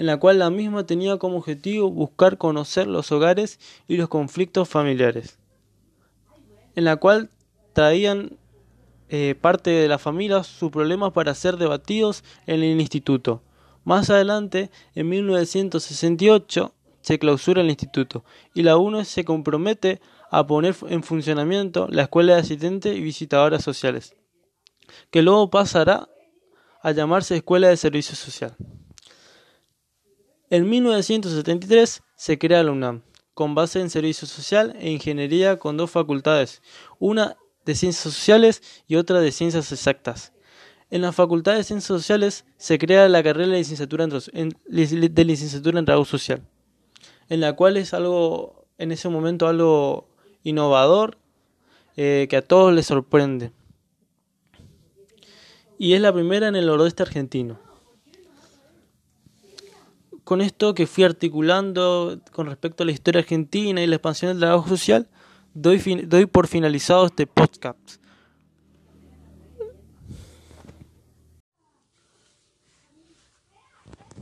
en 0.00 0.06
la 0.06 0.16
cual 0.16 0.38
la 0.38 0.48
misma 0.48 0.86
tenía 0.86 1.18
como 1.18 1.36
objetivo 1.36 1.90
buscar 1.90 2.38
conocer 2.38 2.86
los 2.86 3.12
hogares 3.12 3.60
y 3.86 3.98
los 3.98 4.08
conflictos 4.08 4.66
familiares, 4.66 5.38
en 6.74 6.84
la 6.84 6.96
cual 6.96 7.28
traían 7.74 8.38
eh, 9.10 9.34
parte 9.38 9.68
de 9.68 9.88
la 9.88 9.98
familia 9.98 10.42
sus 10.42 10.70
problemas 10.70 11.12
para 11.12 11.34
ser 11.34 11.58
debatidos 11.58 12.24
en 12.46 12.62
el 12.62 12.80
instituto. 12.80 13.42
Más 13.84 14.08
adelante, 14.08 14.70
en 14.94 15.10
1968, 15.10 16.72
se 17.02 17.18
clausura 17.18 17.60
el 17.60 17.68
instituto 17.68 18.24
y 18.54 18.62
la 18.62 18.78
UNE 18.78 19.04
se 19.04 19.26
compromete 19.26 20.00
a 20.30 20.46
poner 20.46 20.76
en 20.88 21.02
funcionamiento 21.02 21.88
la 21.90 22.04
escuela 22.04 22.36
de 22.36 22.40
asistentes 22.40 22.96
y 22.96 23.02
visitadoras 23.02 23.62
sociales 23.62 24.16
que 25.10 25.20
luego 25.20 25.50
pasará 25.50 26.08
a 26.82 26.90
llamarse 26.92 27.36
Escuela 27.36 27.68
de 27.68 27.76
Servicio 27.76 28.16
Social. 28.16 28.56
En 30.52 30.68
1973 30.68 32.02
se 32.16 32.38
crea 32.40 32.64
la 32.64 32.72
UNAM, 32.72 33.02
con 33.34 33.54
base 33.54 33.80
en 33.80 33.88
Servicio 33.88 34.26
Social 34.26 34.74
e 34.80 34.90
Ingeniería 34.90 35.60
con 35.60 35.76
dos 35.76 35.92
facultades, 35.92 36.60
una 36.98 37.36
de 37.64 37.76
Ciencias 37.76 38.12
Sociales 38.12 38.60
y 38.88 38.96
otra 38.96 39.20
de 39.20 39.30
Ciencias 39.30 39.70
Exactas. 39.70 40.32
En 40.90 41.02
la 41.02 41.12
Facultad 41.12 41.54
de 41.54 41.62
Ciencias 41.62 41.86
Sociales 41.86 42.46
se 42.56 42.80
crea 42.80 43.08
la 43.08 43.22
carrera 43.22 43.52
de 43.52 43.58
licenciatura 43.58 44.08
en, 44.32 44.56
de 44.66 45.24
licenciatura 45.24 45.78
en 45.78 45.84
trabajo 45.84 46.04
social, 46.04 46.42
en 47.28 47.40
la 47.40 47.52
cual 47.52 47.76
es 47.76 47.94
algo, 47.94 48.66
en 48.76 48.90
ese 48.90 49.08
momento, 49.08 49.46
algo 49.46 50.08
innovador 50.42 51.16
eh, 51.96 52.26
que 52.28 52.36
a 52.36 52.42
todos 52.42 52.74
les 52.74 52.86
sorprende. 52.86 53.52
Y 55.78 55.92
es 55.92 56.00
la 56.00 56.12
primera 56.12 56.48
en 56.48 56.56
el 56.56 56.66
noroeste 56.66 57.04
argentino. 57.04 57.69
Con 60.30 60.42
esto 60.42 60.74
que 60.74 60.86
fui 60.86 61.02
articulando 61.02 62.20
con 62.30 62.46
respecto 62.46 62.84
a 62.84 62.86
la 62.86 62.92
historia 62.92 63.20
argentina 63.22 63.82
y 63.82 63.88
la 63.88 63.96
expansión 63.96 64.30
del 64.30 64.38
trabajo 64.38 64.68
social, 64.68 65.08
doy, 65.54 65.80
doy 66.06 66.26
por 66.26 66.46
finalizado 66.46 67.04
este 67.06 67.26
podcast. 67.26 67.96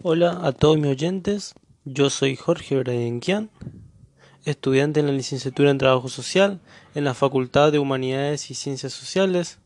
Hola 0.03 0.41
a 0.43 0.53
todos 0.53 0.79
mis 0.79 0.87
oyentes, 0.87 1.55
yo 1.85 2.09
soy 2.09 2.37
Jorge 2.37 2.79
Bradenquian, 2.79 3.51
estudiante 4.47 5.01
en 5.01 5.09
la 5.09 5.13
licenciatura 5.13 5.71
en 5.71 5.77
Trabajo 5.77 6.09
Social 6.09 6.63
en 6.95 7.05
la 7.05 7.13
Facultad 7.13 7.71
de 7.71 7.81
Humanidades 7.81 8.51
y 8.51 8.55
Ciencias 8.55 8.95
Sociales. 8.95 9.59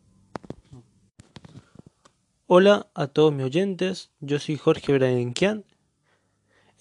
Hola 2.48 2.88
a 2.94 3.06
todos 3.06 3.32
mis 3.32 3.46
oyentes, 3.46 4.10
yo 4.18 4.40
soy 4.40 4.56
Jorge 4.56 4.92
Bradenquian, 4.92 5.64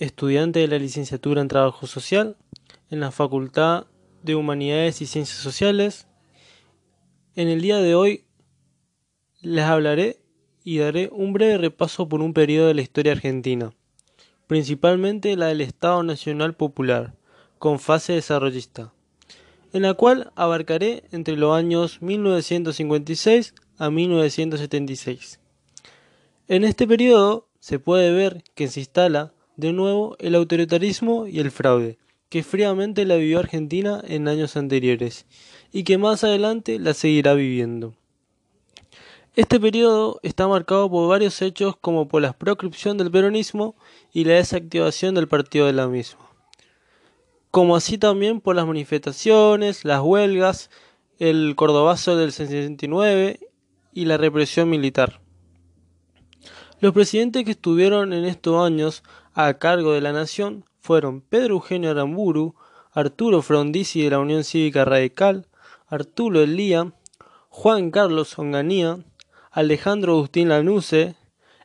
estudiante 0.01 0.59
de 0.59 0.67
la 0.67 0.79
licenciatura 0.79 1.41
en 1.41 1.47
Trabajo 1.47 1.85
Social 1.85 2.35
en 2.89 2.99
la 2.99 3.11
Facultad 3.11 3.85
de 4.23 4.33
Humanidades 4.33 4.99
y 5.01 5.05
Ciencias 5.05 5.37
Sociales. 5.37 6.07
En 7.35 7.47
el 7.47 7.61
día 7.61 7.77
de 7.77 7.93
hoy 7.93 8.25
les 9.41 9.63
hablaré 9.63 10.19
y 10.63 10.79
daré 10.79 11.09
un 11.13 11.33
breve 11.33 11.59
repaso 11.59 12.09
por 12.09 12.21
un 12.21 12.33
periodo 12.33 12.67
de 12.67 12.73
la 12.73 12.81
historia 12.81 13.11
argentina, 13.11 13.73
principalmente 14.47 15.37
la 15.37 15.47
del 15.47 15.61
Estado 15.61 16.01
Nacional 16.01 16.55
Popular, 16.55 17.13
con 17.59 17.79
fase 17.79 18.13
desarrollista, 18.13 18.93
en 19.71 19.83
la 19.83 19.93
cual 19.93 20.31
abarcaré 20.35 21.03
entre 21.11 21.37
los 21.37 21.55
años 21.55 22.01
1956 22.01 23.53
a 23.77 23.91
1976. 23.91 25.39
En 26.47 26.63
este 26.63 26.87
periodo 26.87 27.47
se 27.59 27.77
puede 27.77 28.11
ver 28.11 28.43
que 28.55 28.67
se 28.67 28.79
instala 28.79 29.33
de 29.57 29.73
nuevo 29.73 30.15
el 30.19 30.35
autoritarismo 30.35 31.27
y 31.27 31.39
el 31.39 31.51
fraude, 31.51 31.97
que 32.29 32.43
fríamente 32.43 33.05
la 33.05 33.15
vivió 33.15 33.39
Argentina 33.39 34.01
en 34.07 34.27
años 34.27 34.55
anteriores 34.55 35.25
y 35.71 35.83
que 35.83 35.97
más 35.97 36.23
adelante 36.23 36.79
la 36.79 36.93
seguirá 36.93 37.33
viviendo. 37.33 37.93
Este 39.35 39.61
periodo 39.61 40.19
está 40.23 40.47
marcado 40.47 40.89
por 40.89 41.07
varios 41.07 41.41
hechos 41.41 41.75
como 41.79 42.07
por 42.09 42.21
la 42.21 42.33
proscripción 42.33 42.97
del 42.97 43.11
peronismo 43.11 43.75
y 44.11 44.25
la 44.25 44.33
desactivación 44.33 45.15
del 45.15 45.29
partido 45.29 45.67
de 45.67 45.73
la 45.73 45.87
misma, 45.87 46.19
como 47.49 47.77
así 47.77 47.97
también 47.97 48.41
por 48.41 48.57
las 48.57 48.67
manifestaciones, 48.67 49.85
las 49.85 50.01
huelgas, 50.01 50.69
el 51.17 51.53
cordobazo 51.55 52.17
del 52.17 52.33
69 52.33 53.39
y 53.93 54.05
la 54.05 54.17
represión 54.17 54.69
militar. 54.69 55.21
Los 56.81 56.93
presidentes 56.93 57.45
que 57.45 57.51
estuvieron 57.51 58.11
en 58.11 58.25
estos 58.25 58.65
años 58.65 59.03
a 59.33 59.53
cargo 59.55 59.93
de 59.93 60.01
la 60.01 60.11
nación 60.11 60.65
fueron 60.79 61.21
Pedro 61.21 61.55
Eugenio 61.55 61.91
Aramburu, 61.91 62.55
Arturo 62.91 63.41
Frondizi 63.41 64.03
de 64.03 64.09
la 64.09 64.19
Unión 64.19 64.43
Cívica 64.43 64.83
Radical, 64.83 65.47
Arturo 65.87 66.41
Elía, 66.41 66.93
Juan 67.49 67.91
Carlos 67.91 68.37
Onganía, 68.37 68.99
Alejandro 69.51 70.13
Agustín 70.13 70.49
Lanusse, 70.49 71.15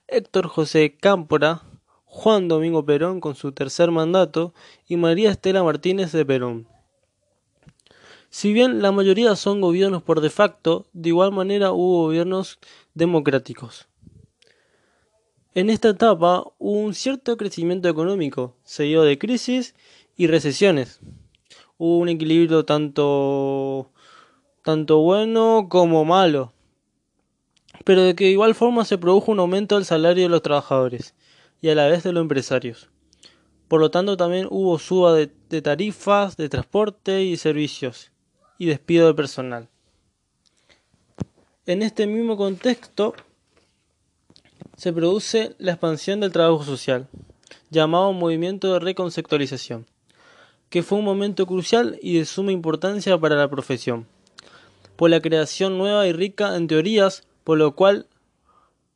Héctor 0.06 0.46
José 0.48 0.96
Cámpora, 1.00 1.62
Juan 2.04 2.48
Domingo 2.48 2.84
Perón 2.84 3.20
con 3.20 3.34
su 3.34 3.52
tercer 3.52 3.90
mandato 3.90 4.54
y 4.86 4.96
María 4.96 5.30
Estela 5.30 5.62
Martínez 5.62 6.12
de 6.12 6.24
Perón. 6.24 6.68
Si 8.30 8.52
bien 8.52 8.82
la 8.82 8.92
mayoría 8.92 9.34
son 9.36 9.60
gobiernos 9.60 10.02
por 10.02 10.20
de 10.20 10.30
facto, 10.30 10.86
de 10.92 11.10
igual 11.10 11.32
manera 11.32 11.72
hubo 11.72 12.04
gobiernos 12.04 12.58
democráticos. 12.94 13.88
En 15.56 15.70
esta 15.70 15.88
etapa 15.88 16.44
hubo 16.58 16.78
un 16.78 16.94
cierto 16.94 17.36
crecimiento 17.36 17.88
económico, 17.88 18.54
seguido 18.62 19.02
de 19.02 19.18
crisis 19.18 19.74
y 20.16 20.28
recesiones. 20.28 21.00
Hubo 21.78 21.98
un 21.98 22.08
equilibrio 22.08 22.64
tanto, 22.64 23.90
tanto 24.62 24.98
bueno 24.98 25.66
como 25.68 26.04
malo 26.04 26.52
pero 27.84 28.02
de 28.02 28.16
que 28.16 28.30
igual 28.30 28.56
forma 28.56 28.84
se 28.84 28.98
produjo 28.98 29.30
un 29.30 29.38
aumento 29.38 29.76
del 29.76 29.84
salario 29.84 30.24
de 30.24 30.28
los 30.28 30.42
trabajadores 30.42 31.14
y 31.60 31.68
a 31.68 31.74
la 31.76 31.86
vez 31.86 32.02
de 32.02 32.12
los 32.12 32.22
empresarios. 32.22 32.90
Por 33.68 33.80
lo 33.80 33.92
tanto, 33.92 34.16
también 34.16 34.48
hubo 34.50 34.78
suba 34.80 35.14
de, 35.14 35.62
tarifas, 35.62 36.36
de 36.36 36.48
transporte 36.48 37.22
y 37.22 37.36
servicios, 37.36 38.10
y 38.58 38.66
despido 38.66 39.06
de 39.06 39.14
personal. 39.14 39.68
En 41.66 41.82
este 41.82 42.08
mismo 42.08 42.36
contexto 42.36 43.14
se 44.76 44.92
produce 44.92 45.54
la 45.58 45.72
expansión 45.72 46.20
del 46.20 46.32
trabajo 46.32 46.62
social, 46.62 47.08
llamado 47.70 48.12
movimiento 48.12 48.72
de 48.72 48.80
reconceptualización, 48.80 49.86
que 50.68 50.82
fue 50.82 50.98
un 50.98 51.04
momento 51.04 51.46
crucial 51.46 51.98
y 52.02 52.18
de 52.18 52.26
suma 52.26 52.52
importancia 52.52 53.18
para 53.18 53.36
la 53.36 53.48
profesión, 53.48 54.06
por 54.96 55.10
la 55.10 55.20
creación 55.20 55.78
nueva 55.78 56.06
y 56.06 56.12
rica 56.12 56.56
en 56.56 56.66
teorías, 56.66 57.26
por 57.42 57.58
lo 57.58 57.74
cual 57.74 58.06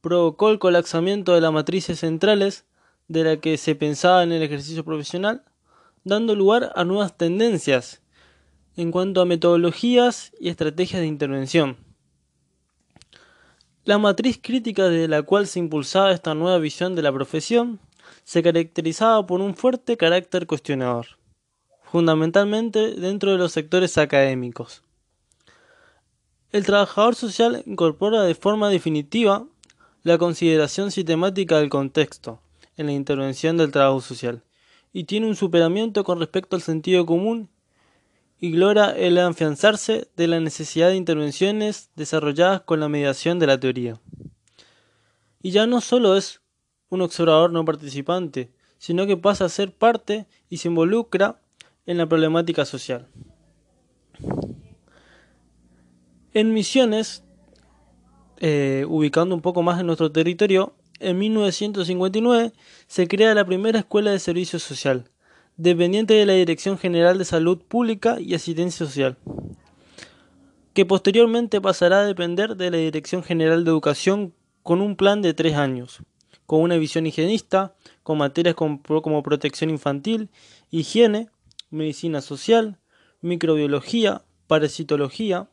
provocó 0.01 0.51
el 0.51 0.59
colapsamiento 0.59 1.35
de 1.35 1.41
las 1.41 1.53
matrices 1.53 2.01
centrales 2.01 2.65
de 3.09 3.25
la 3.25 3.37
que 3.39 3.57
se 3.57 3.75
pensaba 3.75 4.23
en 4.23 4.33
el 4.33 4.43
ejercicio 4.43 4.85
profesional, 4.85 5.43
dando 6.05 6.35
lugar 6.35 6.73
a 6.75 6.85
nuevas 6.85 7.17
tendencias 7.17 8.03
en 8.77 8.91
cuanto 8.91 9.21
a 9.21 9.27
metodologías 9.27 10.33
y 10.39 10.49
estrategias 10.49 11.01
de 11.01 11.07
intervención. 11.07 11.90
La 13.91 13.99
matriz 13.99 14.39
crítica 14.41 14.89
de 14.89 15.09
la 15.09 15.23
cual 15.23 15.49
se 15.49 15.59
impulsaba 15.59 16.13
esta 16.13 16.33
nueva 16.37 16.59
visión 16.59 16.95
de 16.95 17.03
la 17.03 17.13
profesión 17.13 17.81
se 18.23 18.41
caracterizaba 18.41 19.27
por 19.27 19.41
un 19.41 19.57
fuerte 19.57 19.97
carácter 19.97 20.47
cuestionador, 20.47 21.19
fundamentalmente 21.83 22.93
dentro 22.93 23.33
de 23.33 23.39
los 23.39 23.51
sectores 23.51 23.99
académicos. 23.99 24.85
El 26.53 26.65
trabajador 26.65 27.17
social 27.17 27.65
incorpora 27.67 28.23
de 28.23 28.37
forma 28.37 28.71
definitiva 28.71 29.45
la 30.05 30.19
consideración 30.19 30.93
sistemática 30.93 31.59
del 31.59 31.69
contexto 31.69 32.41
en 32.77 32.87
la 32.87 32.93
intervención 32.93 33.57
del 33.57 33.73
trabajo 33.73 34.01
social 34.01 34.45
y 34.93 35.03
tiene 35.03 35.27
un 35.27 35.35
superamiento 35.35 36.05
con 36.05 36.21
respecto 36.21 36.55
al 36.55 36.63
sentido 36.63 37.07
común 37.07 37.49
y 38.41 38.55
logra 38.55 38.91
el 38.91 39.19
afianzarse 39.19 40.09
de 40.17 40.27
la 40.27 40.41
necesidad 40.41 40.89
de 40.89 40.97
intervenciones 40.97 41.91
desarrolladas 41.95 42.63
con 42.63 42.81
la 42.81 42.89
mediación 42.89 43.39
de 43.39 43.47
la 43.47 43.61
teoría. 43.61 44.01
Y 45.43 45.51
ya 45.51 45.67
no 45.67 45.83
solo 45.83 46.17
es 46.17 46.41
un 46.89 47.03
observador 47.03 47.53
no 47.53 47.65
participante, 47.65 48.51
sino 48.79 49.07
que 49.07 49.19
pasa 49.19 49.45
a 49.45 49.51
ser 49.51 49.73
parte 49.73 50.27
y 50.49 50.57
se 50.57 50.69
involucra 50.69 51.43
en 51.85 51.99
la 51.99 52.07
problemática 52.07 52.65
social. 52.65 53.09
En 56.33 56.55
Misiones, 56.55 57.25
eh, 58.39 58.87
ubicando 58.89 59.35
un 59.35 59.43
poco 59.43 59.63
más 59.63 59.81
en 59.81 59.87
nuestro 59.87 60.11
territorio, 60.11 60.75
en 60.99 61.19
1959 61.19 62.53
se 62.87 63.09
crea 63.09 63.35
la 63.35 63.45
primera 63.45 63.81
escuela 63.81 64.13
de 64.13 64.19
servicio 64.19 64.59
social, 64.59 65.10
dependiente 65.63 66.15
de 66.15 66.25
la 66.25 66.33
Dirección 66.33 66.79
General 66.79 67.19
de 67.19 67.25
Salud 67.25 67.59
Pública 67.59 68.19
y 68.19 68.35
Asistencia 68.35 68.87
Social, 68.87 69.19
que 70.73 70.87
posteriormente 70.87 71.61
pasará 71.61 72.01
a 72.01 72.07
depender 72.07 72.57
de 72.57 72.71
la 72.71 72.79
Dirección 72.79 73.23
General 73.23 73.65
de 73.65 73.71
Educación 73.71 74.33
con 74.63 74.81
un 74.81 74.97
plan 74.97 75.21
de 75.21 75.35
tres 75.35 75.55
años, 75.57 75.99
con 76.47 76.63
una 76.63 76.79
visión 76.79 77.07
higienista, 77.07 77.75
con 78.03 78.19
materias 78.19 78.55
como 78.55 79.23
protección 79.23 79.69
infantil, 79.69 80.31
higiene, 80.71 81.29
medicina 81.69 82.23
social, 82.23 82.79
microbiología, 83.21 84.23
parasitología, 84.47 85.49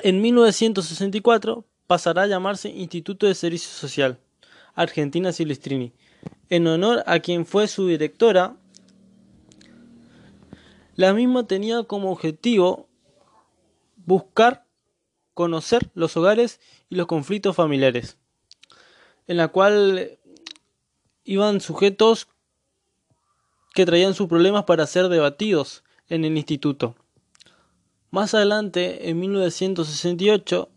En 0.00 0.20
1964 0.20 1.64
pasará 1.86 2.22
a 2.22 2.26
llamarse 2.26 2.68
Instituto 2.68 3.26
de 3.26 3.34
Servicio 3.34 3.70
Social, 3.70 4.20
Argentina 4.74 5.32
Silvestrini, 5.32 5.94
en 6.48 6.66
honor 6.66 7.02
a 7.06 7.20
quien 7.20 7.46
fue 7.46 7.68
su 7.68 7.86
directora. 7.88 8.56
La 10.94 11.12
misma 11.12 11.46
tenía 11.46 11.82
como 11.84 12.10
objetivo 12.10 12.88
buscar 13.96 14.64
conocer 15.34 15.90
los 15.94 16.16
hogares 16.16 16.60
y 16.88 16.94
los 16.94 17.06
conflictos 17.06 17.54
familiares, 17.54 18.16
en 19.26 19.36
la 19.36 19.48
cual 19.48 20.18
iban 21.24 21.60
sujetos 21.60 22.28
que 23.74 23.84
traían 23.84 24.14
sus 24.14 24.28
problemas 24.28 24.64
para 24.64 24.86
ser 24.86 25.08
debatidos 25.08 25.84
en 26.08 26.24
el 26.24 26.36
instituto. 26.36 26.94
Más 28.10 28.32
adelante, 28.32 29.10
en 29.10 29.18
1968, 29.20 30.70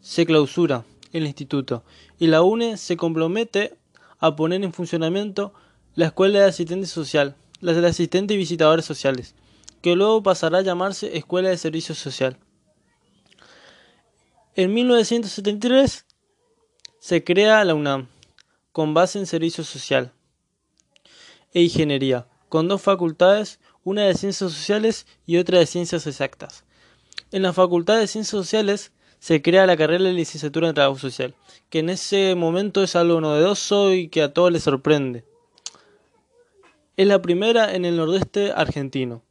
se 0.00 0.24
clausura 0.24 0.84
el 1.12 1.26
instituto 1.26 1.84
y 2.18 2.28
la 2.28 2.42
UNE 2.42 2.76
se 2.76 2.96
compromete 2.96 3.77
a 4.18 4.36
poner 4.36 4.62
en 4.64 4.72
funcionamiento 4.72 5.52
la 5.94 6.06
Escuela 6.06 6.40
de 6.40 6.46
Asistente 6.46 6.86
Social, 6.86 7.36
la 7.60 7.72
de 7.72 7.86
Asistente 7.86 8.34
y 8.34 8.36
Visitadores 8.36 8.84
Sociales, 8.84 9.34
que 9.82 9.96
luego 9.96 10.22
pasará 10.22 10.58
a 10.58 10.62
llamarse 10.62 11.16
Escuela 11.16 11.48
de 11.48 11.56
Servicio 11.56 11.94
Social. 11.94 12.36
En 14.54 14.74
1973 14.74 16.04
se 16.98 17.24
crea 17.24 17.64
la 17.64 17.74
UNAM, 17.74 18.08
con 18.72 18.94
base 18.94 19.18
en 19.18 19.26
Servicio 19.26 19.64
Social 19.64 20.12
e 21.52 21.62
Ingeniería, 21.62 22.26
con 22.48 22.68
dos 22.68 22.82
facultades, 22.82 23.60
una 23.84 24.02
de 24.02 24.14
Ciencias 24.14 24.52
Sociales 24.52 25.06
y 25.26 25.36
otra 25.38 25.58
de 25.58 25.66
Ciencias 25.66 26.06
Exactas. 26.06 26.64
En 27.30 27.42
la 27.42 27.52
Facultad 27.52 27.98
de 27.98 28.06
Ciencias 28.06 28.30
Sociales 28.30 28.92
se 29.18 29.42
crea 29.42 29.66
la 29.66 29.76
carrera 29.76 30.04
de 30.04 30.12
licenciatura 30.12 30.68
en 30.68 30.74
Trabajo 30.74 30.98
Social, 30.98 31.34
que 31.70 31.80
en 31.80 31.90
ese 31.90 32.34
momento 32.34 32.82
es 32.82 32.96
algo 32.96 33.20
novedoso 33.20 33.92
y 33.92 34.08
que 34.08 34.22
a 34.22 34.32
todos 34.32 34.52
les 34.52 34.62
sorprende. 34.62 35.24
Es 36.96 37.06
la 37.06 37.20
primera 37.20 37.74
en 37.74 37.84
el 37.84 37.96
nordeste 37.96 38.52
argentino. 38.52 39.22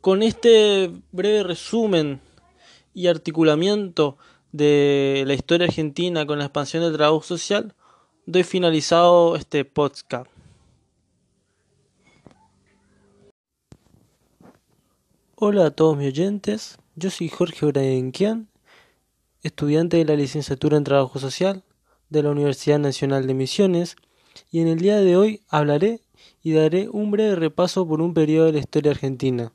Con 0.00 0.22
este 0.22 0.90
breve 1.12 1.44
resumen 1.44 2.20
y 2.92 3.06
articulamiento 3.06 4.18
de 4.50 5.24
la 5.26 5.34
historia 5.34 5.66
argentina 5.66 6.26
con 6.26 6.38
la 6.38 6.46
expansión 6.46 6.82
del 6.82 6.94
trabajo 6.94 7.22
social, 7.22 7.74
doy 8.26 8.42
finalizado 8.42 9.36
este 9.36 9.64
podcast. 9.64 10.26
Hola 15.44 15.66
a 15.66 15.70
todos 15.72 15.96
mis 15.96 16.06
oyentes, 16.06 16.78
yo 16.94 17.10
soy 17.10 17.28
Jorge 17.28 17.66
Bradenquian, 17.66 18.48
estudiante 19.42 19.96
de 19.96 20.04
la 20.04 20.14
licenciatura 20.14 20.76
en 20.76 20.84
Trabajo 20.84 21.18
Social 21.18 21.64
de 22.10 22.22
la 22.22 22.30
Universidad 22.30 22.78
Nacional 22.78 23.26
de 23.26 23.34
Misiones, 23.34 23.96
y 24.52 24.60
en 24.60 24.68
el 24.68 24.78
día 24.78 24.98
de 24.98 25.16
hoy 25.16 25.40
hablaré 25.48 26.00
y 26.44 26.52
daré 26.52 26.88
un 26.88 27.10
breve 27.10 27.34
repaso 27.34 27.88
por 27.88 28.00
un 28.00 28.14
periodo 28.14 28.46
de 28.46 28.52
la 28.52 28.58
historia 28.60 28.92
argentina, 28.92 29.52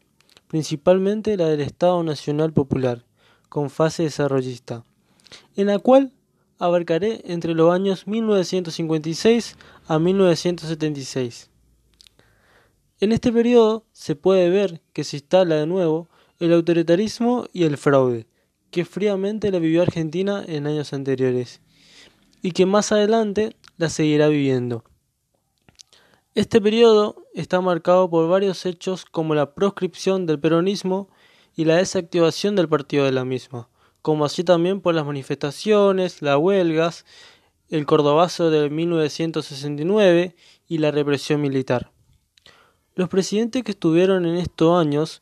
principalmente 0.50 1.38
la 1.38 1.46
del 1.46 1.62
Estado 1.62 2.04
Nacional 2.04 2.52
Popular, 2.52 3.06
con 3.48 3.70
fase 3.70 4.04
desarrollista, 4.04 4.84
en 5.56 5.68
la 5.68 5.80
cual 5.80 6.12
abarcaré 6.60 7.22
entre 7.24 7.54
los 7.54 7.74
años 7.74 8.08
1956 8.08 9.56
a 9.88 10.00
1976. 10.00 11.50
En 13.00 13.12
este 13.12 13.32
periodo 13.32 13.86
se 13.92 14.16
puede 14.16 14.50
ver 14.50 14.82
que 14.92 15.04
se 15.04 15.18
instala 15.18 15.54
de 15.56 15.68
nuevo 15.68 16.10
el 16.40 16.52
autoritarismo 16.52 17.46
y 17.54 17.66
el 17.66 17.78
fraude, 17.78 18.26
que 18.72 18.86
fríamente 18.86 19.52
la 19.52 19.60
vivió 19.60 19.84
Argentina 19.84 20.44
en 20.48 20.66
años 20.66 20.94
anteriores, 20.94 21.62
y 22.42 22.54
que 22.54 22.66
más 22.66 22.92
adelante 22.92 23.56
la 23.78 23.90
seguirá 23.90 24.30
viviendo. 24.30 24.84
Este 26.34 26.60
periodo 26.60 27.24
está 27.36 27.62
marcado 27.62 28.10
por 28.10 28.28
varios 28.30 28.66
hechos 28.66 29.06
como 29.06 29.36
la 29.36 29.54
proscripción 29.54 30.26
del 30.26 30.40
peronismo 30.40 31.08
y 31.56 31.66
la 31.66 31.76
desactivación 31.76 32.56
del 32.56 32.68
partido 32.68 33.06
de 33.06 33.12
la 33.12 33.26
misma, 33.26 33.70
como 34.02 34.26
así 34.26 34.44
también 34.44 34.82
por 34.82 34.96
las 34.96 35.06
manifestaciones, 35.06 36.24
las 36.24 36.38
huelgas, 36.38 37.06
el 37.70 37.86
Cordobazo 37.86 38.50
de 38.50 38.72
1969 38.72 40.36
y 40.68 40.78
la 40.80 40.90
represión 40.90 41.42
militar. 41.42 41.92
Los 42.98 43.10
presidentes 43.10 43.64
que 43.64 43.74
estuvieron 43.74 44.26
en 44.26 44.38
estos 44.38 44.76
años 44.76 45.22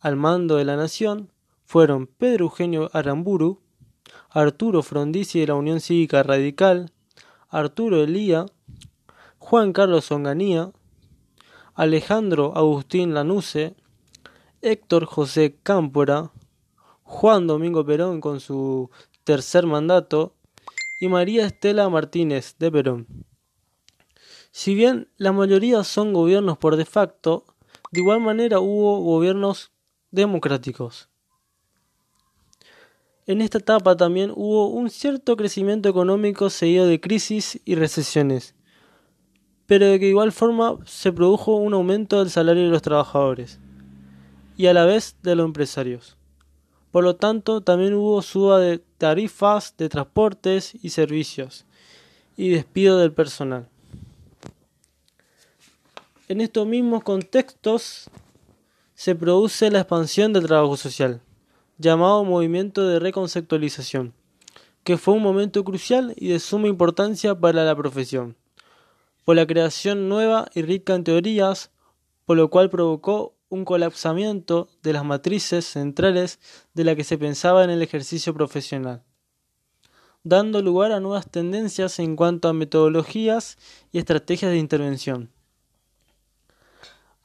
al 0.00 0.16
mando 0.16 0.56
de 0.56 0.64
la 0.64 0.76
nación 0.76 1.30
fueron 1.66 2.06
Pedro 2.06 2.46
Eugenio 2.46 2.88
Aramburu, 2.94 3.60
Arturo 4.30 4.82
Frondizi 4.82 5.40
de 5.40 5.48
la 5.48 5.54
Unión 5.54 5.80
Cívica 5.80 6.22
Radical, 6.22 6.90
Arturo 7.50 8.02
Elía, 8.02 8.46
Juan 9.36 9.74
Carlos 9.74 10.10
Onganía, 10.10 10.72
Alejandro 11.74 12.56
Agustín 12.56 13.12
Lanusse, 13.12 13.74
Héctor 14.62 15.04
José 15.04 15.58
Cámpora, 15.62 16.30
Juan 17.02 17.46
Domingo 17.46 17.84
Perón 17.84 18.22
con 18.22 18.40
su 18.40 18.88
tercer 19.24 19.66
mandato 19.66 20.32
y 21.02 21.08
María 21.08 21.44
Estela 21.44 21.86
Martínez 21.90 22.56
de 22.58 22.72
Perón. 22.72 23.29
Si 24.50 24.74
bien 24.74 25.08
la 25.16 25.32
mayoría 25.32 25.84
son 25.84 26.12
gobiernos 26.12 26.58
por 26.58 26.76
de 26.76 26.84
facto, 26.84 27.44
de 27.92 28.00
igual 28.00 28.20
manera 28.20 28.60
hubo 28.60 29.00
gobiernos 29.00 29.72
democráticos. 30.10 31.08
En 33.26 33.40
esta 33.40 33.58
etapa 33.58 33.96
también 33.96 34.32
hubo 34.34 34.68
un 34.68 34.90
cierto 34.90 35.36
crecimiento 35.36 35.88
económico 35.88 36.50
seguido 36.50 36.86
de 36.86 37.00
crisis 37.00 37.60
y 37.64 37.76
recesiones, 37.76 38.56
pero 39.66 39.86
de 39.86 40.00
que 40.00 40.08
igual 40.08 40.32
forma 40.32 40.78
se 40.84 41.12
produjo 41.12 41.54
un 41.54 41.74
aumento 41.74 42.18
del 42.18 42.30
salario 42.30 42.64
de 42.64 42.70
los 42.70 42.82
trabajadores 42.82 43.60
y 44.56 44.66
a 44.66 44.74
la 44.74 44.84
vez 44.84 45.16
de 45.22 45.36
los 45.36 45.46
empresarios. 45.46 46.16
Por 46.90 47.04
lo 47.04 47.14
tanto, 47.14 47.60
también 47.60 47.94
hubo 47.94 48.20
suba 48.20 48.58
de 48.58 48.78
tarifas 48.98 49.76
de 49.76 49.88
transportes 49.88 50.74
y 50.82 50.90
servicios 50.90 51.66
y 52.36 52.48
despido 52.48 52.98
del 52.98 53.12
personal. 53.12 53.69
En 56.30 56.40
estos 56.40 56.64
mismos 56.64 57.02
contextos 57.02 58.08
se 58.94 59.16
produce 59.16 59.68
la 59.68 59.80
expansión 59.80 60.32
del 60.32 60.46
trabajo 60.46 60.76
social, 60.76 61.22
llamado 61.76 62.24
movimiento 62.24 62.86
de 62.86 63.00
reconceptualización, 63.00 64.14
que 64.84 64.96
fue 64.96 65.14
un 65.14 65.24
momento 65.24 65.64
crucial 65.64 66.14
y 66.16 66.28
de 66.28 66.38
suma 66.38 66.68
importancia 66.68 67.34
para 67.34 67.64
la 67.64 67.74
profesión, 67.74 68.36
por 69.24 69.34
la 69.34 69.44
creación 69.44 70.08
nueva 70.08 70.46
y 70.54 70.62
rica 70.62 70.94
en 70.94 71.02
teorías, 71.02 71.72
por 72.26 72.36
lo 72.36 72.48
cual 72.48 72.70
provocó 72.70 73.34
un 73.48 73.64
colapsamiento 73.64 74.68
de 74.84 74.92
las 74.92 75.04
matrices 75.04 75.64
centrales 75.64 76.38
de 76.74 76.84
la 76.84 76.94
que 76.94 77.02
se 77.02 77.18
pensaba 77.18 77.64
en 77.64 77.70
el 77.70 77.82
ejercicio 77.82 78.32
profesional, 78.34 79.02
dando 80.22 80.62
lugar 80.62 80.92
a 80.92 81.00
nuevas 81.00 81.28
tendencias 81.28 81.98
en 81.98 82.14
cuanto 82.14 82.46
a 82.46 82.52
metodologías 82.52 83.58
y 83.90 83.98
estrategias 83.98 84.52
de 84.52 84.58
intervención. 84.58 85.32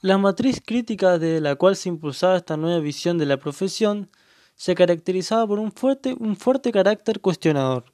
La 0.06 0.20
matriz 0.20 0.62
crítica 0.64 1.18
de 1.18 1.42
la 1.42 1.56
cual 1.56 1.76
se 1.76 1.90
impulsaba 1.90 2.38
esta 2.38 2.58
nueva 2.58 2.80
visión 2.80 3.18
de 3.18 3.26
la 3.26 3.38
profesión 3.38 4.12
se 4.54 4.76
caracterizaba 4.76 5.48
por 5.48 5.58
un 5.58 5.72
fuerte, 5.72 6.16
un 6.20 6.36
fuerte 6.36 6.72
carácter 6.72 7.22
cuestionador, 7.22 7.86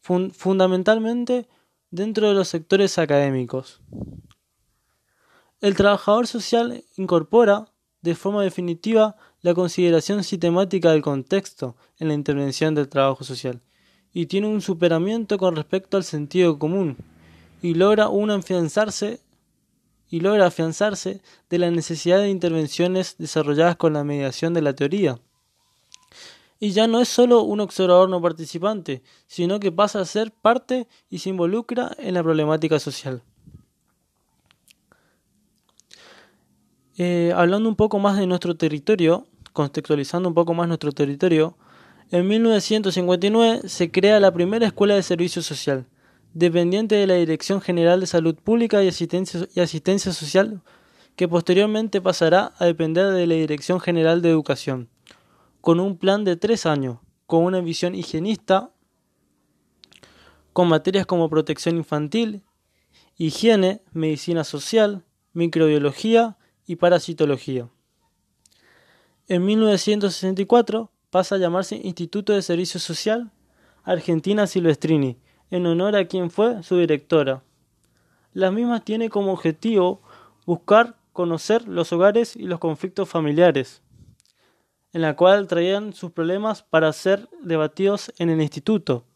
fundamentalmente 0.00 1.46
dentro 1.90 2.26
de 2.26 2.32
los 2.32 2.48
sectores 2.48 2.96
académicos. 2.96 3.82
El 5.60 5.76
trabajador 5.76 6.26
social 6.26 6.84
incorpora, 6.96 7.66
de 8.00 8.14
forma 8.14 8.42
definitiva, 8.42 9.16
la 9.42 9.52
consideración 9.52 10.24
sistemática 10.24 10.92
del 10.92 11.02
contexto 11.02 11.76
en 11.98 12.08
la 12.08 12.14
intervención 12.14 12.74
del 12.74 12.88
trabajo 12.88 13.24
social, 13.24 13.60
y 14.14 14.24
tiene 14.24 14.46
un 14.46 14.62
superamiento 14.62 15.36
con 15.36 15.54
respecto 15.54 15.98
al 15.98 16.04
sentido 16.04 16.58
común, 16.58 16.96
y 17.60 17.74
logra 17.74 18.08
un 18.08 18.30
afianzarse 18.30 19.20
y 20.12 20.20
logra 20.20 20.44
afianzarse 20.44 21.22
de 21.48 21.58
la 21.58 21.70
necesidad 21.70 22.18
de 22.18 22.28
intervenciones 22.28 23.16
desarrolladas 23.16 23.76
con 23.76 23.94
la 23.94 24.04
mediación 24.04 24.52
de 24.52 24.60
la 24.60 24.74
teoría. 24.74 25.18
Y 26.60 26.72
ya 26.72 26.86
no 26.86 27.00
es 27.00 27.08
solo 27.08 27.40
un 27.44 27.60
observador 27.60 28.10
no 28.10 28.20
participante, 28.20 29.02
sino 29.26 29.58
que 29.58 29.72
pasa 29.72 30.00
a 30.00 30.04
ser 30.04 30.30
parte 30.30 30.86
y 31.08 31.20
se 31.20 31.30
involucra 31.30 31.96
en 31.98 32.12
la 32.12 32.22
problemática 32.22 32.78
social. 32.78 33.22
Eh, 36.98 37.32
hablando 37.34 37.70
un 37.70 37.76
poco 37.76 37.98
más 37.98 38.18
de 38.18 38.26
nuestro 38.26 38.54
territorio, 38.54 39.26
contextualizando 39.54 40.28
un 40.28 40.34
poco 40.34 40.52
más 40.52 40.68
nuestro 40.68 40.92
territorio, 40.92 41.56
en 42.10 42.28
1959 42.28 43.66
se 43.66 43.90
crea 43.90 44.20
la 44.20 44.30
primera 44.30 44.66
escuela 44.66 44.94
de 44.94 45.02
servicio 45.02 45.40
social, 45.40 45.86
dependiente 46.34 46.94
de 46.94 47.06
la 47.06 47.14
Dirección 47.14 47.60
General 47.60 48.00
de 48.00 48.06
Salud 48.06 48.34
Pública 48.34 48.82
y 48.82 48.88
Asistencia, 48.88 50.12
Social, 50.12 50.62
que 51.16 51.28
posteriormente 51.28 52.00
pasará 52.00 52.54
a 52.58 52.64
depender 52.64 53.12
de 53.12 53.26
la 53.26 53.34
Dirección 53.34 53.80
General 53.80 54.22
de 54.22 54.30
Educación, 54.30 54.88
con 55.60 55.80
un 55.80 55.98
plan 55.98 56.24
de 56.24 56.36
tres 56.36 56.64
años, 56.66 56.98
con 57.26 57.44
una 57.44 57.60
visión 57.60 57.94
higienista, 57.94 58.70
con 60.52 60.68
materias 60.68 61.06
como 61.06 61.28
protección 61.28 61.76
infantil, 61.76 62.42
higiene, 63.16 63.82
medicina 63.92 64.44
social, 64.44 65.04
microbiología 65.32 66.36
y 66.66 66.76
parasitología. 66.76 67.68
En 69.28 69.44
1964 69.44 70.90
pasa 71.10 71.34
a 71.34 71.38
llamarse 71.38 71.76
Instituto 71.76 72.32
de 72.32 72.42
Servicio 72.42 72.80
Social 72.80 73.32
Argentina 73.84 74.46
Silvestrini, 74.46 75.18
en 75.52 75.66
honor 75.66 75.94
a 75.96 76.06
quien 76.06 76.30
fue 76.30 76.62
su 76.62 76.78
directora. 76.78 77.42
Las 78.32 78.54
mismas 78.54 78.84
tiene 78.84 79.10
como 79.10 79.34
objetivo 79.34 80.00
buscar 80.46 80.96
conocer 81.12 81.68
los 81.68 81.92
hogares 81.92 82.36
y 82.36 82.44
los 82.44 82.58
conflictos 82.58 83.08
familiares. 83.08 83.82
en 84.94 85.00
la 85.00 85.16
cual 85.16 85.46
traían 85.46 85.94
sus 85.94 86.10
problemas 86.10 86.62
para 86.62 86.92
ser 86.92 87.26
debatidos 87.42 88.12
en 88.18 88.28
el 88.28 88.42
instituto. 88.42 89.06